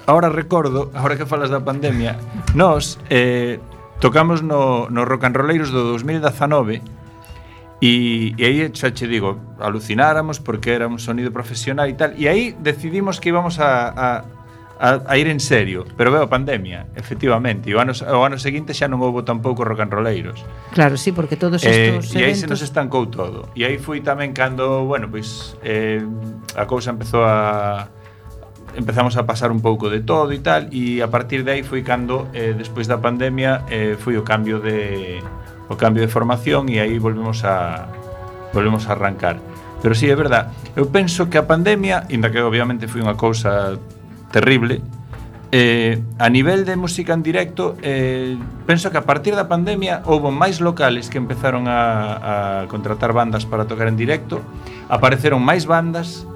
[0.05, 2.21] Ahora recordo, ahora que falas da pandemia
[2.53, 3.58] Nos eh,
[3.97, 6.86] tocamos no, no Rock and Rolleiros do 2019
[7.81, 12.53] E, e aí xa che digo, alucináramos porque éramos sonido profesional e tal E aí
[12.62, 14.08] decidimos que íbamos a, a
[14.80, 18.36] a, a ir en serio, pero veo a pandemia, efectivamente, e o ano, o ano
[18.36, 20.44] seguinte xa non houbo tampouco rock and rolleiros.
[20.76, 22.16] Claro, sí, porque todos eh, estos eh, eventos...
[22.16, 23.48] E aí se nos estancou todo.
[23.56, 26.04] E aí foi tamén cando, bueno, pois eh,
[26.60, 27.88] a cousa empezou a
[28.76, 31.80] empezamos a pasar un pouco de todo e tal e a partir de aí foi
[31.80, 35.24] cando eh, despois da pandemia eh, foi o cambio de
[35.72, 37.88] o cambio de formación e aí volvemos a
[38.52, 39.40] volvemos a arrancar
[39.80, 43.80] pero sí, é verdad eu penso que a pandemia inda que obviamente foi unha cousa
[44.32, 44.82] terrible.
[45.52, 50.34] Eh, a nivel de música en directo, eh, penso que a partir da pandemia houve
[50.34, 54.44] máis locales que empezaron a, a contratar bandas para tocar en directo,
[54.90, 56.28] apareceron máis bandas,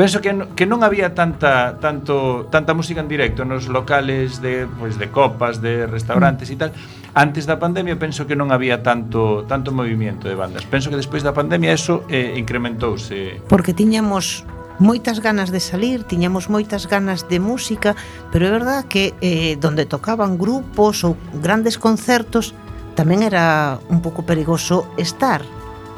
[0.00, 4.96] penso que, que non había tanta tanto tanta música en directo nos locales de pois
[4.96, 6.52] pues, de copas, de restaurantes mm.
[6.52, 6.70] e tal.
[7.12, 10.64] Antes da pandemia penso que non había tanto tanto movimento de bandas.
[10.64, 13.44] Penso que despois da pandemia eso eh, incrementouse.
[13.44, 14.48] Porque tiñamos
[14.80, 17.94] moitas ganas de salir, tiñamos moitas ganas de música,
[18.32, 22.56] pero é verdad que eh, donde tocaban grupos ou grandes concertos
[22.96, 25.44] tamén era un pouco perigoso estar,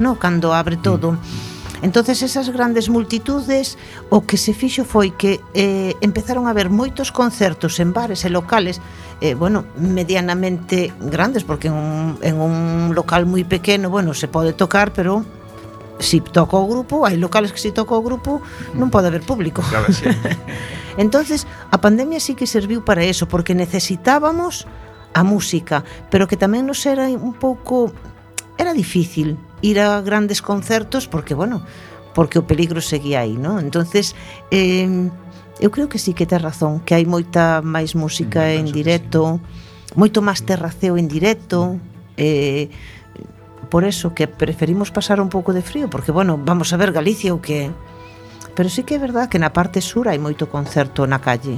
[0.02, 0.82] no cando abre mm.
[0.82, 1.14] todo.
[1.82, 3.78] Entonces esas grandes multitudes
[4.10, 8.30] o que se fixo foi que eh, empezaron a haber moitos concertos en bares e
[8.30, 8.78] locales
[9.18, 14.54] eh, bueno, medianamente grandes porque en un, en un local moi pequeno bueno, se pode
[14.54, 15.26] tocar pero
[16.02, 18.42] si toca o grupo, hai locales que si toca o grupo
[18.74, 19.62] non pode haber público.
[19.62, 20.10] Claro, sí.
[21.00, 24.68] Entonces, a pandemia sí que serviu para eso, porque necesitábamos
[25.14, 27.92] a música, pero que tamén nos era un pouco
[28.60, 31.64] era difícil ir a grandes concertos porque bueno,
[32.14, 33.60] porque o peligro seguía aí, ¿no?
[33.60, 34.14] Entonces,
[34.50, 35.08] eh,
[35.60, 39.38] eu creo que sí que tes razón, que hai moita máis música mm, en directo,
[39.38, 39.94] sí.
[39.96, 41.78] moito máis terraceo en directo,
[42.16, 42.68] eh
[43.72, 47.32] por eso que preferimos pasar un pouco de frío, porque, bueno, vamos a ver Galicia
[47.32, 47.72] o que...
[48.54, 51.56] Pero sí que é verdad que na parte sur hai moito concerto na calle.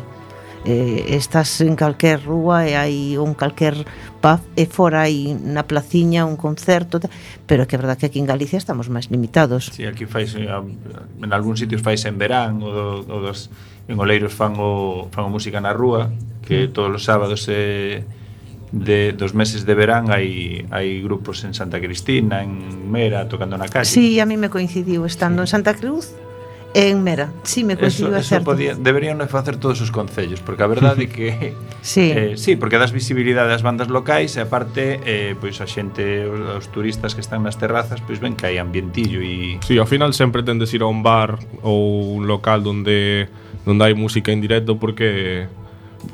[0.63, 3.83] Eh, estás en calquer rúa e hai un calquer
[4.23, 7.03] paz e fora hai na placiña un concerto
[7.51, 9.75] pero é que é verdad que aquí en Galicia estamos máis limitados.
[9.75, 13.51] Si, sí, aquí fais eh, en algúns sitios fais en verán ou, ou dos,
[13.91, 16.15] en Oleiros fan o, fan o música na rúa
[16.47, 18.24] que todos os sábados se eh,
[18.75, 23.71] de, dos meses de verán hai, hai grupos en Santa Cristina, en Mera, tocando na
[23.71, 23.87] calle.
[23.87, 25.43] Sí, a mí me coincidiu estando sí.
[25.47, 26.11] en Santa Cruz
[26.75, 27.31] e en Mera.
[27.47, 28.43] Sí, me coincidiu eso, eso.
[28.43, 31.55] Podía, deberían facer todos os concellos, porque a verdade é que
[31.87, 32.11] sí.
[32.11, 36.67] Eh, sí, porque das visibilidade ás bandas locais e aparte eh, pois a xente, os
[36.75, 40.11] turistas que están nas terrazas, pois ven que hai ambientillo e Si, sí, ao final
[40.19, 43.31] sempre tendes ir a un bar ou un local onde
[43.65, 45.47] onde hai música en directo porque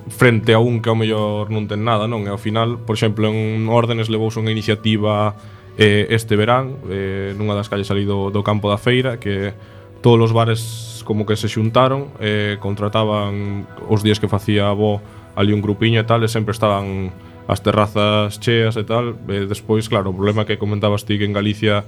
[0.09, 2.26] frente a un que ao mellor non ten nada, non?
[2.26, 5.35] E ao final, por exemplo, en Órdenes levouse unha iniciativa
[5.79, 9.55] eh, este verán, eh, nunha das calles ali do, do campo da feira, que
[10.03, 15.00] todos os bares como que se xuntaron, eh, contrataban os días que facía a bo
[15.37, 17.11] ali un grupiño e tal, e sempre estaban
[17.48, 19.16] as terrazas cheas e tal.
[19.26, 21.83] E despois, claro, o problema que comentabas ti que en Galicia,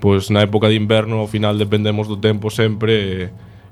[0.00, 3.14] pois na época de inverno, ao final dependemos do tempo sempre, e,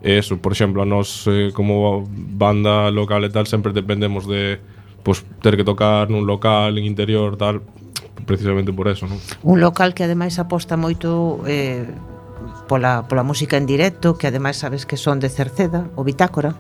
[0.03, 4.59] E eso, por exemplo, a nos eh, como banda local e tal sempre dependemos de
[5.07, 7.63] pues, ter que tocar nun local, en interior, tal,
[8.27, 9.23] precisamente por eso, non?
[9.47, 11.87] Un local que ademais aposta moito eh,
[12.67, 16.59] pola, pola música en directo, que ademais sabes que son de Cerceda, o Bitácora.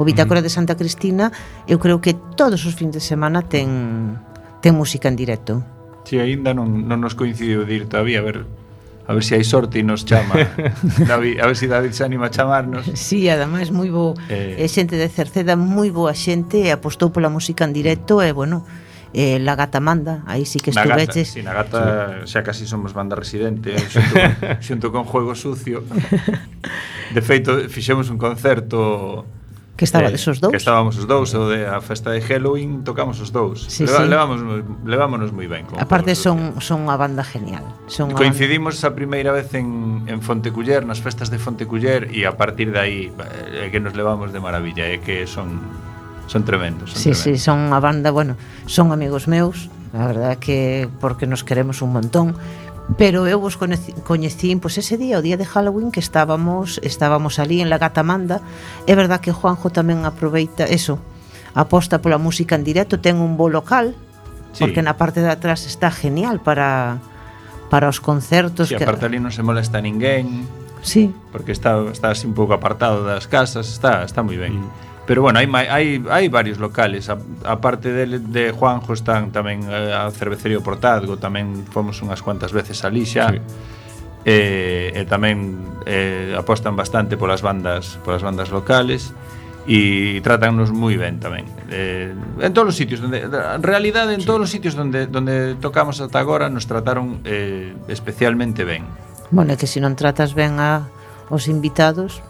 [0.00, 0.48] O Bitácora uh -huh.
[0.48, 1.28] de Santa Cristina,
[1.68, 4.16] eu creo que todos os fins de semana ten
[4.64, 5.60] ten música en directo.
[6.08, 8.48] Si, sí, aínda non, non nos coincidiu dir todavía, a ver,
[9.08, 10.36] A ver se si hai sorte e nos chama
[11.08, 14.12] David, A ver se si David se anima a chamarnos Si, sí, ademais moi bo
[14.28, 14.60] eh...
[14.68, 18.68] Xente de Cerceda, moi boa xente Apostou pola música en directo e, bueno
[19.12, 21.32] eh, La Gata Manda, aí sí que estuveches.
[21.32, 22.36] Si, na Gata sí.
[22.36, 24.16] xa casi somos banda residente, eh, xunto,
[24.60, 25.80] xunto con Juego Sucio.
[27.16, 29.24] De feito, fixemos un concerto
[29.78, 30.50] Que estaba eh, esos dous.
[30.50, 33.62] Que estábamos os dous, o de a festa de Halloween tocamos os dous.
[33.70, 34.10] Sí, Leva, sí.
[34.10, 35.70] Levámonos, levámonos moi ben.
[35.78, 37.62] Aparte son, son unha banda genial.
[37.86, 38.90] Son Coincidimos banda...
[38.90, 43.00] a primeira vez en, en Fonteculler, nas festas de Fonteculler, e a partir de aí
[43.06, 45.62] eh, é eh, que nos levamos de maravilla, é eh, que son
[46.26, 46.90] son tremendos.
[46.90, 47.22] Son sí, tremendos.
[47.22, 48.34] sí, son a banda, bueno,
[48.66, 52.34] son amigos meus, a verdad que porque nos queremos un montón,
[52.96, 57.60] pero eu vos coñecín pois ese día, o día de Halloween que estábamos estábamos ali
[57.60, 58.40] en la Gatamanda.
[58.88, 60.96] É verdad que Juanjo tamén aproveita eso,
[61.52, 63.92] aposta pola música en directo, ten un bo local,
[64.56, 64.64] sí.
[64.64, 66.96] porque na parte de atrás está genial para
[67.68, 70.48] para os concertos sí, que aparte ali non se molesta ninguén.
[70.80, 71.12] Sí.
[71.28, 74.64] Porque está está así un pouco apartado das casas, está está moi ben.
[74.64, 74.88] Mm.
[75.08, 77.08] Pero bueno, hai hai hai varios locales,
[77.64, 82.84] parte de, de Juanjo están tamén eh, a Cervecería Portazgo, tamén fomos unhas cuantas veces
[82.84, 83.32] ali xa.
[83.32, 83.40] Sí.
[84.28, 89.16] E, eh, e tamén eh, apostan bastante polas bandas, polas bandas locales
[89.64, 91.48] e tratannos moi ben tamén.
[91.72, 92.12] Eh,
[92.44, 94.28] en todos os sitios donde en realidade en sí.
[94.28, 98.84] todos os sitios donde donde tocamos ata agora nos trataron eh, especialmente ben.
[99.32, 100.84] Bueno, é que se non tratas ben a
[101.32, 102.20] os invitados,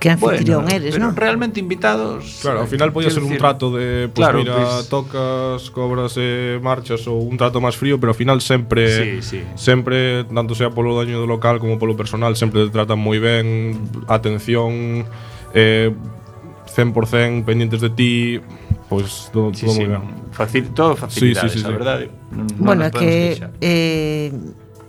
[0.00, 1.12] que anfitrión bueno, eres, non?
[1.12, 2.40] Realmente invitados...
[2.40, 4.88] Claro, ao final podía ser un trato de, pues, claro, mira, pues...
[4.88, 9.20] tocas, cobras e eh, marchas ou un trato máis frío, pero ao final sempre, sí,
[9.20, 9.40] sí.
[9.60, 13.76] sempre, tanto sea polo daño do local como polo personal, sempre te tratan moi ben,
[14.08, 15.04] atención,
[15.52, 18.40] eh, 100% pendientes de ti,
[18.88, 19.84] pois pues, todo, sí, todo sí.
[19.84, 20.04] moi ben.
[20.32, 22.08] Facil, todo facilidades, sí, sí, sí, a verdade.
[22.32, 23.36] Non bueno, é que...
[23.60, 24.32] Eh,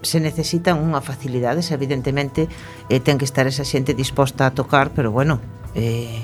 [0.01, 2.49] se necesitan unha facilidades, evidentemente
[2.89, 5.37] eh, ten que estar esa xente disposta a tocar, pero bueno,
[5.77, 6.21] eh,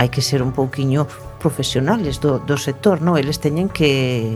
[0.00, 1.04] hai que ser un pouquiño
[1.38, 3.20] profesionales do, do sector, no?
[3.20, 4.32] Eles teñen que,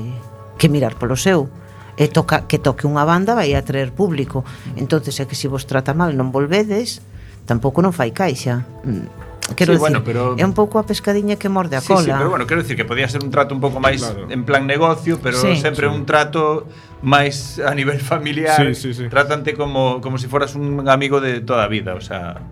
[0.61, 1.49] que mirar polo seu.
[1.97, 4.45] E toca, que toque unha banda vai a traer público.
[4.77, 7.01] Entonces é que se vos trata mal non volvedes
[7.47, 8.67] tampouco non fai caixa.
[8.83, 9.26] Mm.
[9.55, 10.35] Quero sí, decir, bueno, pero...
[10.35, 12.03] é un pouco a pescadiña que morde a sí, cola.
[12.03, 14.27] Sí, pero bueno, quero decir que podía ser un trato un pouco máis claro.
[14.27, 15.55] en plan negocio, pero sí.
[15.55, 15.95] sempre sí.
[15.95, 16.67] un trato
[17.07, 18.59] máis a nivel familiar.
[18.75, 19.05] Sí, sí, sí.
[19.07, 22.43] Trátante como como se si foras un amigo de toda a vida, o sea,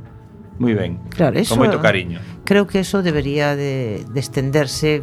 [0.63, 1.03] moi ben.
[1.11, 2.23] Claro, eso, con moito cariño.
[2.47, 5.03] Creo que eso debería de, de estenderse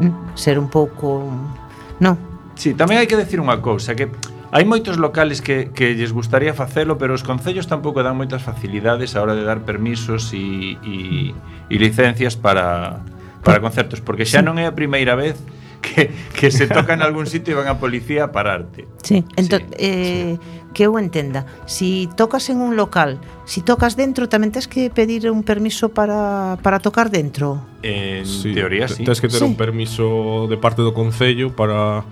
[0.00, 0.32] mm.
[0.32, 1.70] ser un pouco mm,
[2.00, 2.16] No.
[2.56, 4.08] Sí, tamén hai que decir unha cousa que
[4.50, 9.14] Hai moitos locales que, que lles gustaría facelo, pero os concellos tampouco dan moitas facilidades
[9.14, 11.30] a hora de dar permisos e, e,
[11.70, 12.98] e licencias para,
[13.46, 15.38] para concertos, porque xa non é a primeira vez
[15.78, 18.90] que, que se toca en algún sitio e van a policía a pararte.
[19.06, 20.74] Sí, entón, sí, eh, sí.
[20.74, 25.30] que eu entenda, si tocas en un local, si tocas dentro, tamén tens que pedir
[25.30, 27.62] un permiso para, para tocar dentro?
[27.86, 29.06] En sí, teoría, sí.
[29.06, 29.46] Tens que ter sí.
[29.46, 32.02] un permiso de parte do Concello para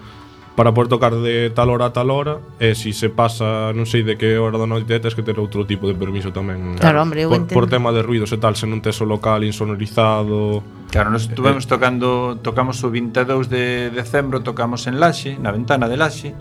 [0.58, 3.86] para poder tocar de tal hora a tal hora e se si se pasa non
[3.86, 6.74] sei de que hora da noite tes que ter outro tipo de permiso tamén.
[6.82, 10.66] Claro, hombre, por, por tema de ruidos e tal se non tes o local insonorizado.
[10.90, 12.08] Claro, nos estuvemos eh, eh, tocando
[12.42, 16.34] tocamos o 22 de decembro tocamos en Laxe, na ventana de Laxe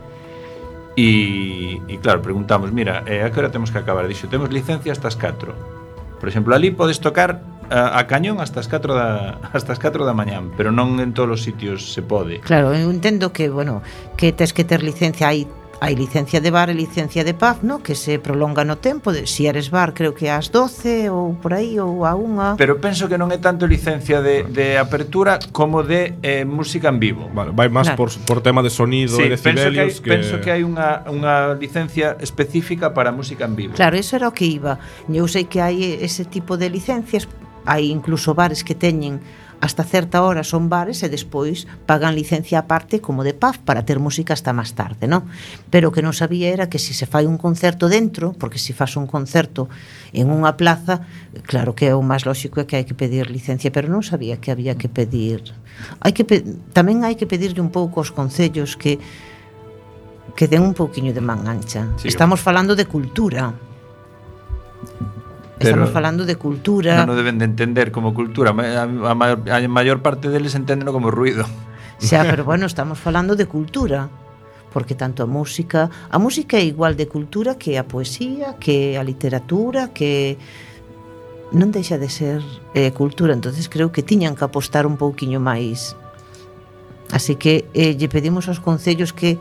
[0.98, 4.10] e, e claro, preguntamos mira, eh, a que hora temos que acabar?
[4.10, 5.54] dixo, temos licencia hasta as 4
[6.18, 7.38] por exemplo, ali podes tocar
[7.70, 11.12] a, a cañón hasta as 4 da hasta as 4 da mañán, pero non en
[11.12, 12.40] todos os sitios se pode.
[12.44, 13.82] Claro, eu entendo que, bueno,
[14.16, 15.48] que tes que ter licencia aí
[15.80, 17.86] hai licencia de bar e licencia de pub, no?
[17.86, 21.54] que se prolonga no tempo, de, si eres bar creo que ás 12 ou por
[21.54, 22.58] aí ou a unha.
[22.58, 26.98] Pero penso que non é tanto licencia de, de apertura como de eh, música en
[26.98, 27.30] vivo.
[27.30, 27.98] Vale, vai máis claro.
[27.98, 30.26] por, por tema de sonido sí, e decibelios penso que, hai, que...
[30.26, 33.74] penso que hai unha, unha licencia específica para música en vivo.
[33.78, 34.82] Claro, eso era o que iba.
[35.06, 37.30] Eu sei que hai ese tipo de licencias
[37.68, 39.20] hai incluso bares que teñen
[39.60, 43.98] hasta certa hora son bares e despois pagan licencia aparte como de paz para ter
[43.98, 45.26] música hasta máis tarde, non?
[45.74, 48.78] Pero o que non sabía era que se se fai un concerto dentro, porque se
[48.78, 49.66] faz un concerto
[50.14, 51.02] en unha plaza,
[51.50, 54.38] claro que é o máis lóxico é que hai que pedir licencia, pero non sabía
[54.38, 55.42] que había que pedir.
[56.06, 56.46] Hai que pe
[56.78, 59.02] tamén hai que pedirlle un pouco aos concellos que
[60.38, 61.90] que den un pouquiño de man ancha.
[61.98, 63.58] Sí, Estamos falando de cultura
[65.58, 67.02] Pero Estamos falando de cultura.
[67.02, 68.54] Non o deben de entender como cultura.
[68.54, 71.50] A, a, a maior parte deles enténdeno como ruido.
[71.98, 74.10] Xa, pero bueno, estamos falando de cultura
[74.72, 79.02] porque tanto a música, a música é igual de cultura que a poesía, que a
[79.02, 80.38] literatura, que
[81.50, 82.44] non deixa de ser
[82.76, 85.96] eh, cultura, entonces creo que tiñan que apostar un pouquiño máis.
[87.10, 89.40] Así que eh, lle pedimos aos concellos que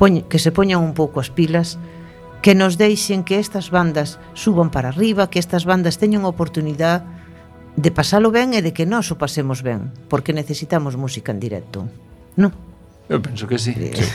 [0.00, 1.76] poñ, que se poñan un pouco as pilas
[2.40, 7.04] que nos deixen que estas bandas suban para arriba, que estas bandas teñan oportunidade
[7.76, 11.86] de pasalo ben e de que nós o pasemos ben, porque necesitamos música en directo.
[12.36, 12.52] Non?
[13.10, 13.74] Eu penso que sí.
[13.76, 13.92] Eh...
[13.92, 14.06] sí.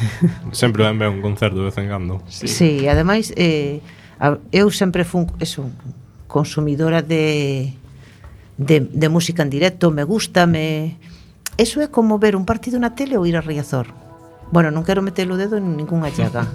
[0.55, 2.23] sempre ben ben un concerto de vez en cando.
[2.27, 3.83] Sí, sí ademais, eh,
[4.51, 5.67] eu sempre fun eso,
[6.27, 7.73] consumidora de,
[8.57, 10.97] de, de música en directo, me gusta, me...
[11.57, 13.87] Eso é como ver un partido na tele ou ir a Riazor.
[14.51, 16.47] Bueno, non quero meter o dedo en ningunha llaga.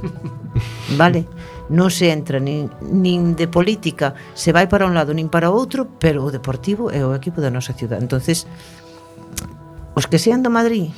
[1.00, 1.24] vale?
[1.70, 5.86] non se entra nin, nin de política, se vai para un lado nin para outro,
[6.02, 8.02] pero o Deportivo é o equipo da nosa ciudad.
[8.02, 8.50] entonces
[9.94, 10.90] os que sean do Madrid,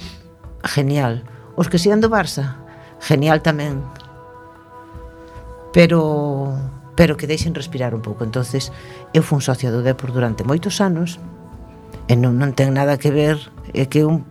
[0.65, 1.25] genial.
[1.57, 2.57] Os que sean do Barça,
[3.01, 3.85] genial tamén.
[5.73, 6.57] Pero
[6.95, 8.25] pero que deixen respirar un pouco.
[8.25, 8.71] Entonces,
[9.17, 11.17] eu fui un socio do Depor durante moitos anos
[12.09, 13.41] e non, non ten nada que ver
[13.73, 14.29] é que un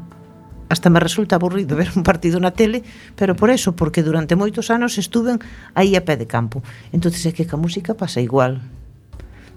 [0.71, 2.83] hasta me resulta aburrido ver un partido na tele,
[3.19, 5.43] pero por eso, porque durante moitos anos estuven
[5.75, 6.63] aí a pé de campo.
[6.95, 8.63] entonces é que ca música pasa igual.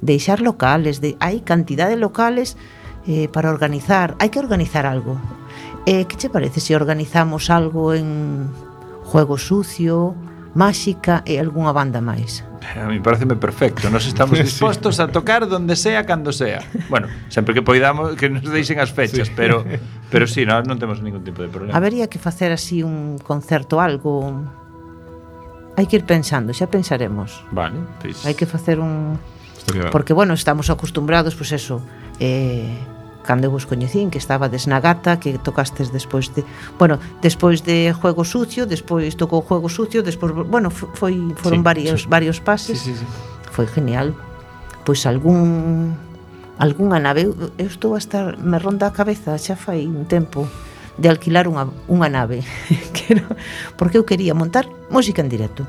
[0.02, 2.58] Deixar locales, de, hai cantidad de locales
[3.06, 5.22] eh, para organizar, hai que organizar algo.
[5.86, 8.50] Eh, que che parece se organizamos algo en
[9.06, 10.18] juego sucio,
[10.58, 12.42] máxica e algunha banda máis?
[12.76, 13.90] A mí pareceme perfecto.
[13.90, 15.02] Nos estamos dispostos sí.
[15.02, 16.64] a tocar donde sea, cando sea.
[16.88, 19.34] Bueno, sempre que poidamos que nos deixen as fechas, sí.
[19.36, 19.64] pero
[20.10, 21.76] pero sí, no, non temos ningún tipo de problema.
[21.76, 24.32] Habería que facer así un concerto algo.
[25.74, 27.42] Hai que ir pensando, xa pensaremos.
[27.50, 28.22] Vale, pois.
[28.22, 28.26] Pues...
[28.26, 29.18] Hai que facer un
[29.90, 31.80] Porque bueno, estamos acostumbrados, pois pues eso,
[32.20, 32.93] eh
[33.24, 36.44] cando vos coñecín, que estaba desnagata, que tocastes despois de,
[36.78, 42.00] bueno, despois de Juego Sucio, despois tocou Juego Sucio, despois, bueno, foi foron sí, varios
[42.04, 42.08] sí.
[42.12, 42.78] varios pases.
[42.78, 43.06] Sí, sí, sí.
[43.50, 44.12] Foi genial.
[44.84, 45.96] Pois algún
[46.60, 50.46] algunha nave, eu, eu estou a estar me ronda a cabeza, xa fai un tempo
[50.98, 52.46] de alquilar unha, unha nave
[52.96, 53.26] Quero,
[53.74, 55.66] porque eu quería montar música en directo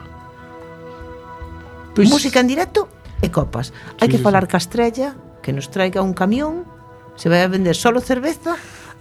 [1.97, 2.09] pois...
[2.09, 2.85] música en directo
[3.25, 4.53] e copas hai sí, que falar sí.
[4.53, 6.69] castrella que nos traiga un camión
[7.15, 8.55] Se vai a vender solo cerveza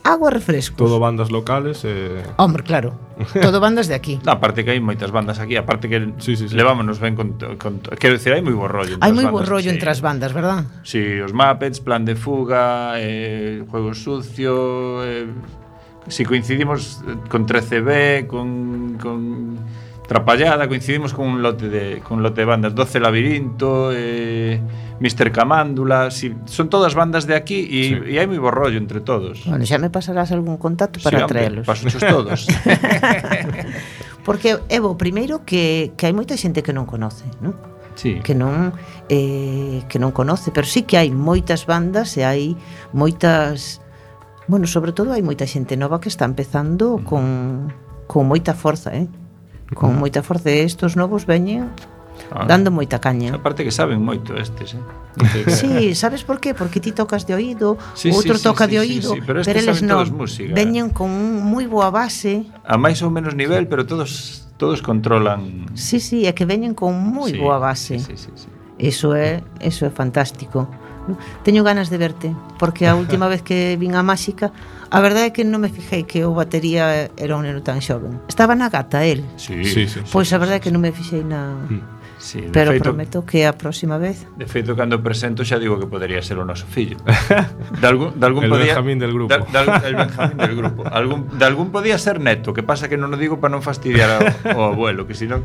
[0.04, 0.76] agua refrescos.
[0.76, 2.20] Todo bandas locales e...
[2.20, 2.22] Eh...
[2.36, 2.94] Hombre, claro.
[3.40, 4.20] Todo bandas de aquí.
[4.28, 6.54] Na parte que hai moitas bandas aquí, aparte que sí, sí, sí.
[6.54, 9.00] levámonos ben con, con quero decir, hai moi bo rollo.
[9.00, 9.74] Hai moi bo rollo sí.
[9.74, 10.68] entre as bandas, verdad?
[10.84, 15.26] Si, sí, os Muppets, Plan de Fuga, eh, Juego Sucio, eh,
[16.06, 19.56] si coincidimos eh, con 13B, con, con
[20.06, 24.60] trapallada, coincidimos con un lote de, con un lote de bandas, 12 Labirinto, eh,
[25.00, 25.32] Mr.
[25.32, 28.00] Camándula, si, son todas bandas de aquí y, sí.
[28.12, 29.42] y hai moi borrollo entre todos.
[29.48, 31.64] Bueno, xa me pasarás algún contacto para sí, traelos.
[31.66, 32.46] Paso todos.
[34.24, 37.56] Porque, Evo, primeiro que, que hai moita xente que non conoce, non?
[37.94, 38.18] Sí.
[38.26, 38.74] que non
[39.06, 42.58] eh, que non conoce, pero sí que hai moitas bandas e hai
[42.90, 43.78] moitas
[44.50, 47.04] bueno, sobre todo hai moita xente nova que está empezando mm.
[47.06, 47.24] con,
[48.10, 49.08] con moita forza, eh?
[49.74, 49.98] con ah.
[50.00, 51.68] moita forza e estos novos veñen
[52.30, 53.34] Ah, dando moita caña.
[53.34, 54.80] Aparte que saben moito estes, eh.
[55.50, 56.54] sí, sabes por qué?
[56.54, 59.42] Porque ti tocas de oído, sí, outro sí, toca sí, de oído, sí, sí, pero,
[59.42, 60.02] pero eles non.
[60.54, 62.46] Veñen con un moi boa base.
[62.64, 65.70] A máis ou menos nivel, pero todos todos controlan.
[65.74, 67.98] Sí, sí, é que veñen con moi sí, boa base.
[67.98, 68.48] Sí, sí, sí, sí.
[68.78, 70.66] Eso é, eso é fantástico.
[71.08, 71.18] No?
[71.44, 72.28] Teño ganas de verte,
[72.58, 74.52] porque a última vez que vin a Máxica,
[74.90, 78.22] a verdade é que non me fixei que o batería era un neno tan xoven.
[78.30, 79.26] Estaba na gata el.
[79.36, 81.58] Sí, sí, sí, pois a verdade é que non me fixei na...
[81.68, 81.94] Mm.
[82.24, 85.84] Sí, Pero feito, prometo que a próxima vez De feito, cando presento xa digo que
[85.84, 86.96] podería ser o noso fillo
[87.82, 90.88] de algún, de algún El podía, Benjamín del grupo de, de, El Benjamín del grupo
[90.88, 94.08] algún, De algún podía ser neto Que pasa que non o digo para non fastidiar
[94.08, 94.24] ao,
[94.56, 95.44] ao abuelo Que senón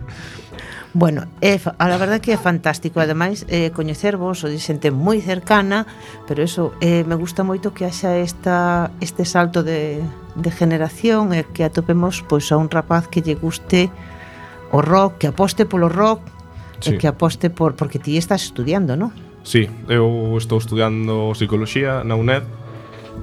[0.94, 5.86] Bueno, é, a la verdad que é fantástico Ademais, eh, coñecervos, o xente moi cercana
[6.26, 10.02] Pero eso, eh, me gusta moito que haxa esta, este salto de,
[10.34, 13.94] de generación E eh, que atopemos pois, a un rapaz que lle guste
[14.74, 16.26] o rock Que aposte polo rock
[16.82, 16.98] sí.
[16.98, 17.78] E que aposte por...
[17.78, 19.14] Porque ti estás estudiando, non?
[19.46, 22.50] Sí, eu estou estudiando psicología na UNED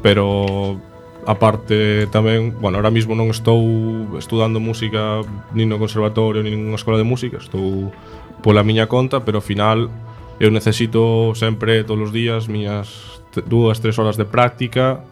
[0.06, 0.78] Pero
[1.26, 3.58] Aparte tamén, bueno, ahora mismo non estou
[4.14, 7.90] estudando música nin no conservatorio, nin nunha escola de música, estou
[8.46, 9.90] pola miña conta, pero ao final
[10.38, 13.18] eu necesito sempre todos os días miñas
[13.50, 15.02] dúas, tres horas de práctica,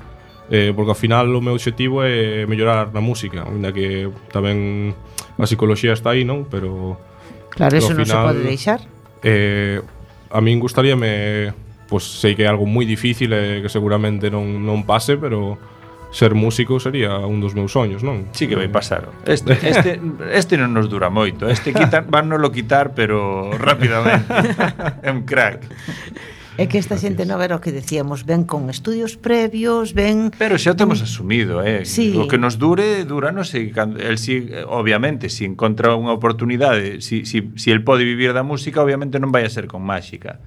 [0.55, 4.95] eh, porque ao final o meu objetivo é mellorar na música, ainda que tamén
[5.35, 6.47] a psicología está aí, non?
[6.47, 6.95] Pero
[7.55, 8.81] Claro, eso non se pode deixar.
[9.23, 9.83] Eh,
[10.31, 11.55] a min gustaríame,
[11.87, 15.19] pois pues, sei que é algo moi difícil e eh, que seguramente non non pase,
[15.19, 15.59] pero
[16.15, 18.31] ser músico sería un dos meus soños, non?
[18.31, 19.11] Sí que vai pasar.
[19.27, 19.99] Este, este,
[20.31, 21.51] este non nos dura moito.
[21.51, 24.31] Este quitan, van nolo quitar, pero rapidamente.
[25.03, 25.67] é un crack.
[26.55, 30.31] É que esta xente nova era o que decíamos, ven con estudios previos, ven...
[30.39, 31.83] Pero xa temos asumido, eh?
[31.83, 32.15] Sí.
[32.15, 37.03] O que nos dure, dura, non sei, el si, obviamente, se si encontra unha oportunidade,
[37.03, 39.83] se si, si, si el pode vivir da música, obviamente non vai a ser con
[39.83, 40.39] máxica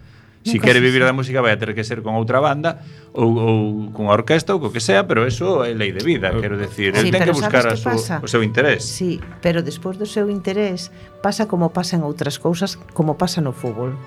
[0.43, 2.79] Si quere vivir da música vai a ter que ser con outra banda
[3.11, 3.55] ou, ou
[3.91, 7.07] con orquesta ou co que sea, pero eso é lei de vida, quero decir, sí,
[7.07, 8.85] el ten que buscar a su, o seu interés.
[8.85, 13.97] Sí, pero despois do seu interés pasa como pasan outras cousas, como pasa no fútbol.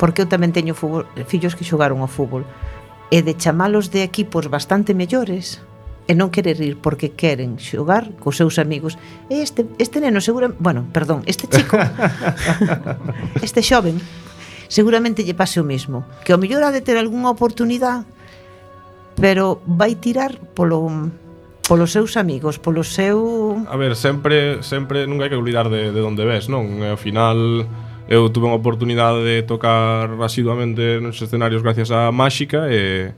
[0.00, 2.48] Porque eu tamén teño fútbol, fillos que xogaron ao fútbol
[3.12, 5.60] e de chamalos de equipos bastante mellores
[6.10, 8.98] e non querer ir porque queren xogar cos seus amigos.
[9.30, 11.78] Este este neno segura, bueno, perdón, este chico
[13.46, 14.00] este xoven
[14.70, 18.06] seguramente lle pase o mesmo, que o mellor ha de ter algunha oportunidade,
[19.18, 21.10] pero vai tirar polo
[21.66, 26.00] polos seus amigos, polo seu A ver, sempre sempre nunca hai que olvidar de de
[26.00, 26.80] onde ves, non?
[26.80, 27.66] E ao final
[28.06, 33.10] eu tuve unha oportunidade de tocar asiduamente nos escenarios gracias á máxica e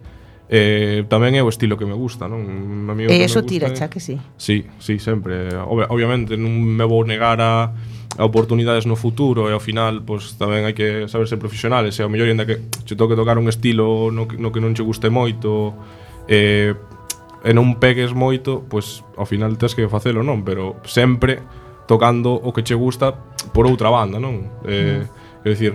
[0.53, 2.44] Eh, tamén é o estilo que me gusta, non?
[2.84, 4.20] A mí e iso tira, xa que sí.
[4.36, 5.48] Sí, sí, sempre.
[5.64, 7.72] Ob obviamente non me vou negar a
[8.18, 11.96] a oportunidades no futuro e ao final pois tamén hai que saberse profesionales.
[11.96, 14.76] E ao mellor ainda que che toque tocar un estilo no que, no que non
[14.76, 15.72] che guste moito
[16.28, 16.76] e,
[17.40, 20.44] e non pegues moito pois ao final tens que facelo non?
[20.44, 21.40] Pero sempre
[21.88, 23.16] tocando o que che gusta
[23.56, 24.60] por outra banda non?
[24.68, 25.44] Eh, mm.
[25.44, 25.74] é dicir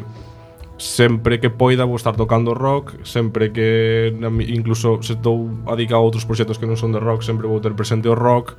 [0.77, 4.13] sempre que poida vou estar tocando rock, sempre que
[4.45, 7.73] incluso se estou adicado a outros proxectos que non son de rock, sempre vou ter
[7.73, 8.53] presente o rock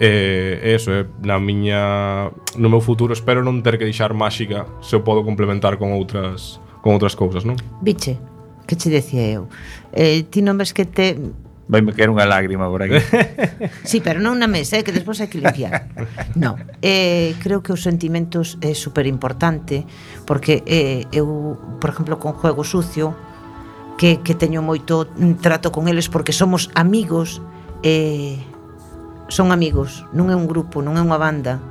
[0.00, 4.96] E, eso é na miña no meu futuro espero non ter que deixar máxica se
[4.96, 7.60] o podo complementar con outras con outras cousas, non?
[7.84, 8.16] Biche,
[8.64, 9.52] que che decía eu?
[9.92, 11.20] Eh, ti non ves que te
[11.70, 12.98] Vai me caer unha lágrima por aquí.
[13.86, 15.86] sí, pero non na mesa, eh, que despois hai que limpiar.
[16.34, 19.86] No, eh, creo que os sentimentos é super importante
[20.26, 23.14] porque eh, eu, por exemplo, con Juego Sucio,
[23.94, 25.06] que, que teño moito
[25.38, 27.38] trato con eles porque somos amigos,
[27.86, 28.42] eh,
[29.30, 31.62] son amigos, non é un grupo, non é unha banda,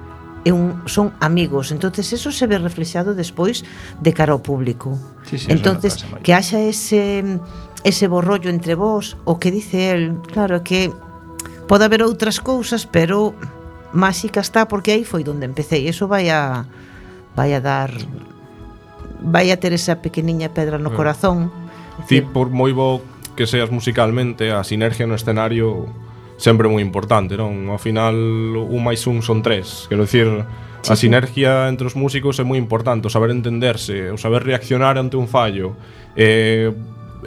[0.47, 1.72] é un, son amigos.
[1.76, 3.68] entonces eso se ve reflexado despois
[3.99, 4.95] de cara ao público.
[5.28, 7.39] Sí, sí, entonces que haxa ese
[7.84, 10.91] ese borrollo entre vós, o que dice el, claro que
[11.68, 13.36] pode haber outras cousas, pero
[13.93, 16.66] máxica está porque aí foi onde empecé e eso vai a
[17.36, 17.91] vai a dar
[19.20, 20.95] vai a ter esa pequeniña pedra no mm.
[20.95, 21.51] corazón.
[22.07, 23.03] Ti por moi bo
[23.36, 25.88] que seas musicalmente, a sinergia no escenario
[26.40, 27.68] sempre moi importante, non?
[27.68, 28.16] Ao final,
[28.56, 29.92] un máis un son tres.
[29.92, 30.26] Quero dicir,
[30.80, 34.96] sí, a sinergia entre os músicos é moi importante, o saber entenderse, o saber reaccionar
[34.96, 35.76] ante un fallo.
[36.16, 36.72] Eh,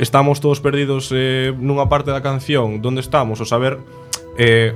[0.01, 3.77] estamos todos perdidos eh, nunha parte da canción, onde estamos, o saber
[4.41, 4.73] eh,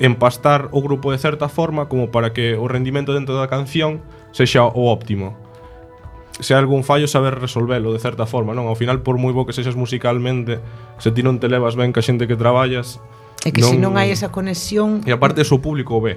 [0.00, 4.00] empastar o grupo de certa forma como para que o rendimento dentro da canción
[4.32, 5.44] sexa o óptimo
[6.40, 8.66] se hai algún fallo saber resolvelo de certa forma, non?
[8.66, 10.58] Ao final por moi bo que sexas musicalmente,
[10.98, 12.98] se ti non te levas ben ca xente que traballas,
[13.44, 13.70] É que non...
[13.70, 15.04] se non hai esa conexión...
[15.04, 16.16] E aparte eso o público o ve.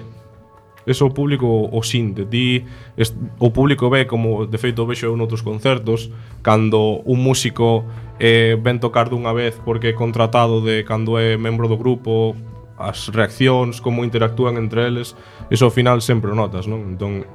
[0.88, 2.24] Eso o público o sinte.
[2.24, 2.64] Ti,
[2.96, 3.12] es,
[3.44, 6.08] o público ve, como de feito vexo eu noutros concertos,
[6.40, 7.84] cando un músico
[8.24, 12.40] eh, ven tocar dunha vez porque é contratado de cando é membro do grupo,
[12.80, 15.12] as reaccións, como interactúan entre eles,
[15.52, 16.96] eso ao final sempre o notas, non?
[16.96, 17.28] Entón,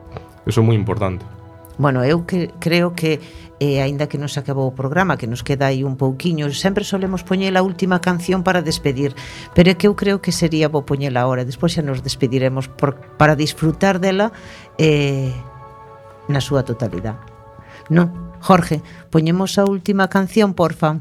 [0.48, 1.28] eso é moi importante.
[1.78, 3.20] Bueno, eu que, creo que
[3.60, 7.22] eh, aínda que nos acabou o programa, que nos queda aí un pouquiño, sempre solemos
[7.22, 9.14] poñer a última canción para despedir,
[9.54, 12.98] pero é que eu creo que sería bo poñela agora, despois xa nos despediremos por,
[13.16, 14.34] para disfrutar dela
[14.76, 15.32] eh,
[16.28, 17.22] na súa totalidade.
[17.88, 18.12] Non,
[18.42, 21.00] Jorge, poñemos a última canción, porfa.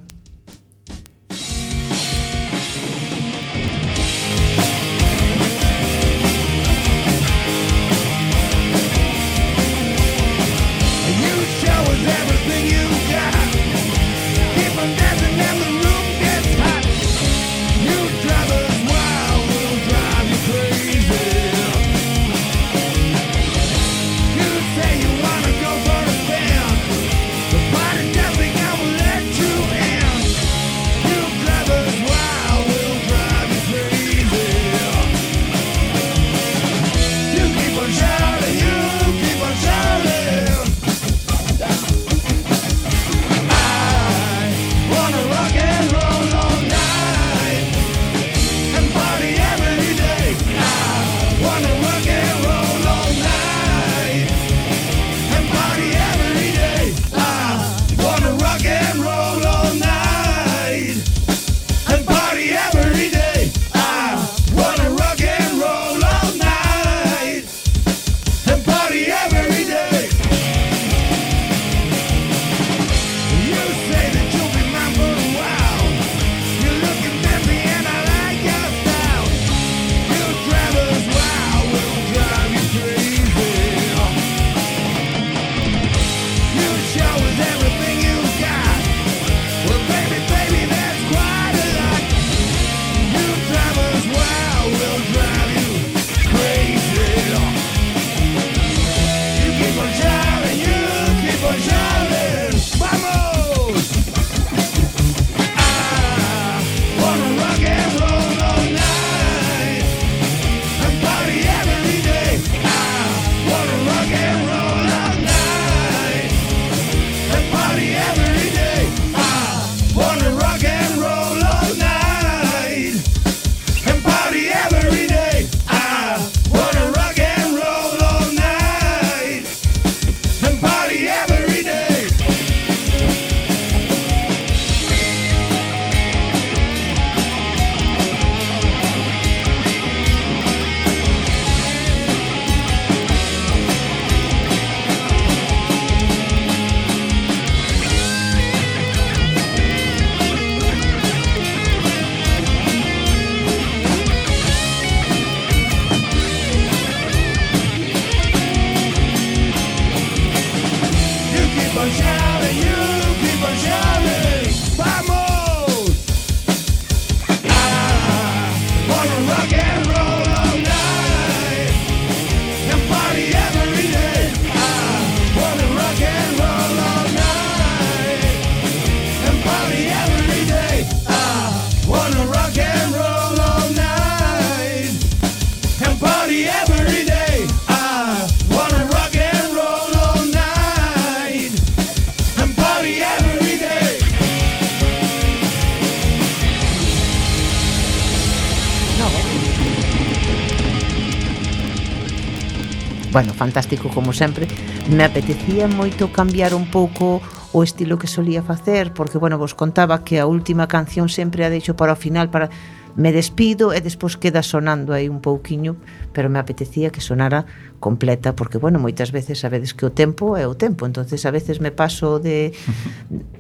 [203.42, 204.46] fantástico como sempre.
[204.94, 207.18] Me apetecía moito cambiar un pouco
[207.58, 211.50] o estilo que solía facer, porque, bueno, vos contaba que a última canción sempre a
[211.50, 212.54] deixo para o final, para
[212.94, 215.80] me despido e despois queda sonando aí un pouquiño,
[216.14, 217.50] pero me apetecía que sonara
[217.82, 221.58] completa, porque, bueno, moitas veces sabedes que o tempo é o tempo, entonces a veces
[221.64, 222.54] me paso de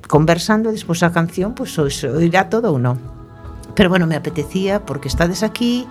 [0.10, 2.98] conversando e despois a canción, pois, pues, irá todo ou non.
[3.78, 5.86] Pero, bueno, me apetecía porque estades aquí,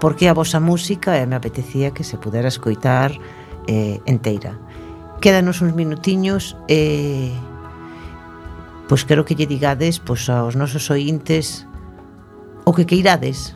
[0.00, 3.12] porque a vosa música e me apetecía que se pudera escoitar
[3.66, 4.56] eh, enteira.
[5.20, 7.32] Quédanos uns minutiños e eh,
[8.88, 11.68] pois quero que lle digades pois aos nosos ointes
[12.64, 13.54] o que queirades.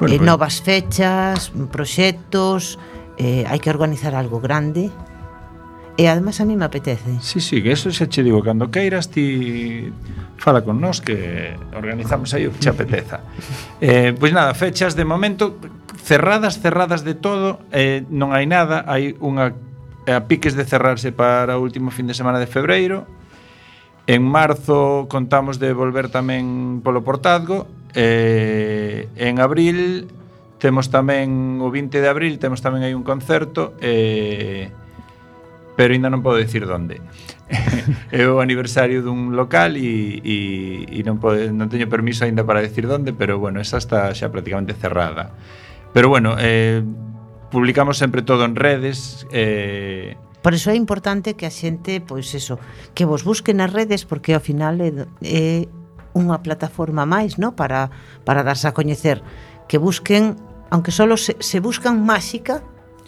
[0.00, 0.26] Bueno, eh, pues...
[0.26, 2.78] novas fechas, proxectos,
[3.18, 4.90] eh, hai que organizar algo grande.
[5.94, 7.22] E además a mí me apetece.
[7.22, 9.94] Sí, sí, que eso xa che digo, cando queiras ti
[10.42, 13.22] fala con nós que organizamos aí o que che apeteza.
[13.84, 15.60] Eh, pois nada, fechas de momento
[16.04, 19.56] cerradas, cerradas de todo, eh, non hai nada, hai unha
[20.04, 23.08] a piques de cerrarse para o último fin de semana de febreiro.
[24.04, 27.64] En marzo contamos de volver tamén polo Portazgo.
[27.96, 30.12] Eh, en abril
[30.60, 34.68] temos tamén o 20 de abril temos tamén aí un concerto eh,
[35.76, 37.00] pero ainda non podo dicir onde.
[38.12, 40.36] é o aniversario dun local e, e,
[40.84, 44.28] e non, pode, non teño permiso aínda para decir onde, pero bueno, esa está xa
[44.28, 45.32] prácticamente cerrada.
[45.94, 46.82] Pero bueno, eh,
[47.50, 52.60] publicamos sempre todo en redes, eh, Por iso é importante que a xente, pois eso,
[52.92, 54.92] que vos busquen nas redes porque ao final é,
[55.24, 55.64] é
[56.12, 57.88] unha plataforma máis, no, para
[58.28, 59.24] para darse a coñecer,
[59.72, 60.36] que busquen,
[60.68, 62.60] aunque solo se, se buscan máxica,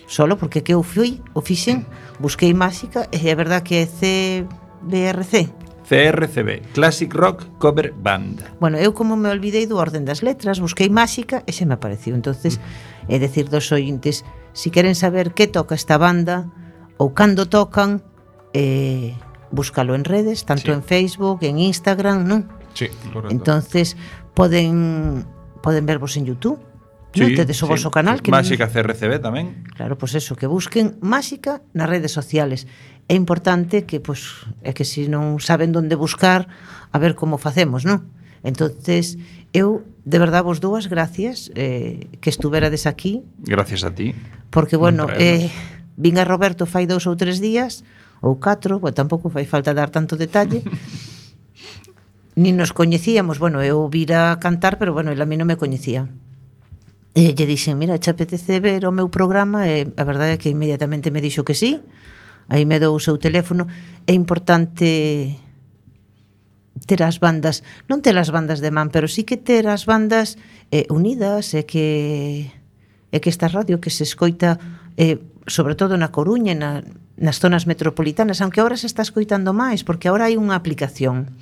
[0.08, 1.84] solo porque que eu fui, o fixen,
[2.16, 5.52] busquei máxica e é verdad que é CBRC
[5.88, 8.42] CRCB, Classic Rock Cover Band.
[8.58, 12.18] Bueno, eu como me olvidei do orden das letras, busquei máxica e se me apareciu.
[12.18, 13.14] Entonces, mm.
[13.14, 16.50] é decir dos ointes, si queren saber que toca esta banda
[16.98, 18.02] ou cando tocan,
[18.50, 19.14] eh,
[19.54, 20.74] búscalo en redes, tanto sí.
[20.74, 22.50] en Facebook, en Instagram, non?
[22.74, 23.30] Sí, correcto.
[23.30, 23.94] Entonces,
[24.34, 25.22] poden
[25.62, 26.58] poden vervos en YouTube,
[27.16, 28.68] Sí, non tedes o vosso sí, canal que Máxica.
[28.68, 32.68] CRCB tamén Claro, pois pues eso, que busquen Máxica nas redes sociales
[33.08, 36.50] é importante que pois é que se non saben onde buscar,
[36.90, 38.10] a ver como facemos, non?
[38.42, 39.18] Entonces,
[39.54, 43.22] eu de verdad vos dou as gracias eh, que estuverades aquí.
[43.42, 44.14] Gracias a ti.
[44.50, 45.50] Porque bueno, eh,
[45.96, 47.86] vin a Roberto fai dous ou tres días
[48.22, 50.62] ou catro, bueno, tampouco fai falta dar tanto detalle.
[52.36, 56.10] Ni nos coñecíamos, bueno, eu vira cantar, pero bueno, ele a mí non me coñecía.
[57.16, 60.52] E lle dixen, mira, xa apetece ver o meu programa, e a verdade é que
[60.52, 61.80] inmediatamente me dixo que sí,
[62.48, 63.66] aí me dou o seu teléfono,
[64.06, 65.38] é importante
[66.86, 70.36] ter as bandas, non ter as bandas de man, pero sí que ter as bandas
[70.70, 72.52] eh, unidas e que
[73.10, 74.60] e que esta radio que se escoita
[75.00, 76.84] eh, sobre todo na Coruña e na,
[77.16, 81.32] nas zonas metropolitanas, aunque ahora se está escoitando máis, porque ahora hai unha aplicación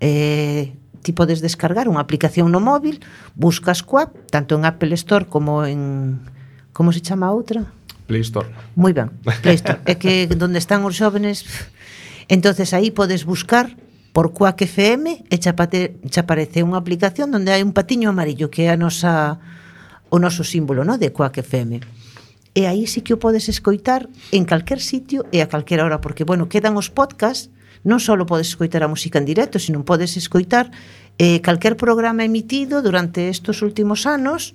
[0.00, 0.74] eh,
[1.04, 3.04] ti podes descargar unha aplicación no móvil,
[3.36, 6.24] buscas coa, tanto en Apple Store como en
[6.72, 7.68] como se chama a outra?
[8.06, 8.48] Play Store.
[8.76, 9.10] Moi ben,
[9.42, 9.80] Play Store.
[9.84, 11.44] é que onde están os xóvenes,
[12.28, 13.72] entonces aí podes buscar
[14.14, 18.70] por Quack FM e xa aparece unha aplicación onde hai un patiño amarillo que é
[18.70, 19.42] a nosa
[20.14, 21.82] o noso símbolo, no, de Quack FM.
[22.54, 26.22] E aí sí que o podes escoitar en calquer sitio e a calquera hora, porque,
[26.22, 27.50] bueno, quedan os podcasts,
[27.82, 30.70] non só podes escoitar a música en directo, sino podes escoitar
[31.18, 34.54] eh, calquer programa emitido durante estes últimos anos,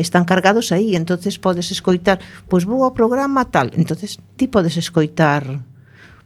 [0.00, 5.44] están cargados aí, entonces podes escoitar, pois vou ao programa tal, entonces ti podes escoitar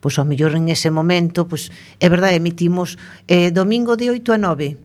[0.04, 4.38] pois ao mellor en ese momento, pois é verdade, emitimos eh, domingo de 8 a
[4.38, 4.76] 9.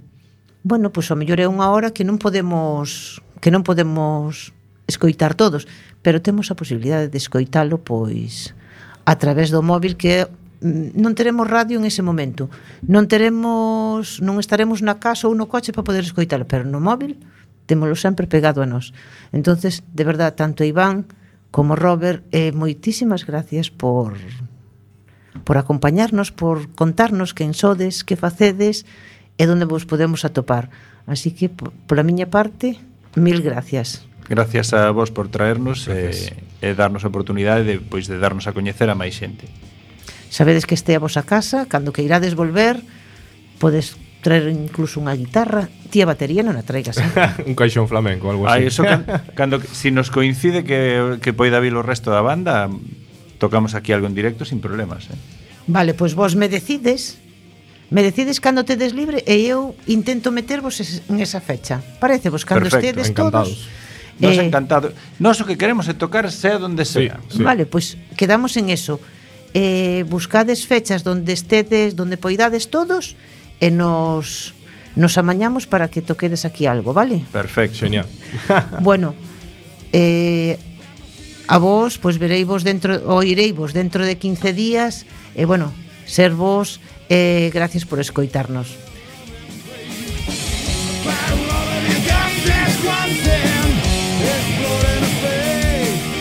[0.64, 4.56] Bueno, pois ao mellor é unha hora que non podemos que non podemos
[4.88, 5.68] escoitar todos,
[6.00, 8.56] pero temos a posibilidade de escoitalo pois
[9.04, 10.24] a través do móvil que
[10.64, 12.48] mm, non teremos radio en ese momento.
[12.88, 17.20] Non teremos, non estaremos na casa ou no coche para poder escoitalo, pero no móvil
[17.70, 18.97] témolo sempre pegado a nós.
[19.30, 21.05] Entonces, de verdad, tanto Iván
[21.53, 24.17] como Robert, eh, moitísimas gracias por
[25.45, 28.89] por acompañarnos, por contarnos quen sodes, que facedes
[29.38, 30.74] e onde vos podemos atopar.
[31.05, 32.82] Así que, pola miña parte,
[33.15, 34.05] mil gracias.
[34.30, 38.45] Gracias a vos por traernos eh, e, e darnos a oportunidade de, pois, de darnos
[38.45, 39.49] a coñecer a máis xente.
[40.30, 42.78] Sabedes que este a vosa casa, cando que irades volver,
[43.57, 46.99] podes traer incluso unha guitarra, ti a batería non a traigas.
[47.49, 48.63] un caixón flamenco, algo así.
[48.63, 52.67] Ay, eso can, cando, si nos coincide que, que poida vir o resto da banda,
[53.39, 55.07] tocamos aquí algo en directo sin problemas.
[55.07, 55.15] Eh?
[55.72, 57.17] Vale, pois pues vos me decides,
[57.89, 61.80] me decides cando tedes libre e eu intento metervos en esa fecha.
[62.03, 63.55] parece vos cando Perfecto, estedes encantados.
[63.55, 63.88] todos...
[64.20, 64.91] Nos eh, encantado.
[65.15, 67.24] Nos o que queremos é tocar sea donde sea.
[67.32, 67.43] Sí, sí.
[67.43, 68.99] Vale, pois pues quedamos en eso.
[69.55, 74.55] Eh, buscades fechas donde estedes, donde poidades todos, e e nos
[74.95, 77.24] nos amañamos para que toquedes aquí algo, vale?
[77.32, 78.05] Perfecto, genial.
[78.82, 79.16] bueno,
[79.93, 80.57] eh,
[81.47, 85.45] a vos, pois pues, verei vos dentro, ou irei vos dentro de 15 días, e
[85.45, 85.72] bueno,
[86.05, 88.89] ser vos, eh, gracias por escoitarnos.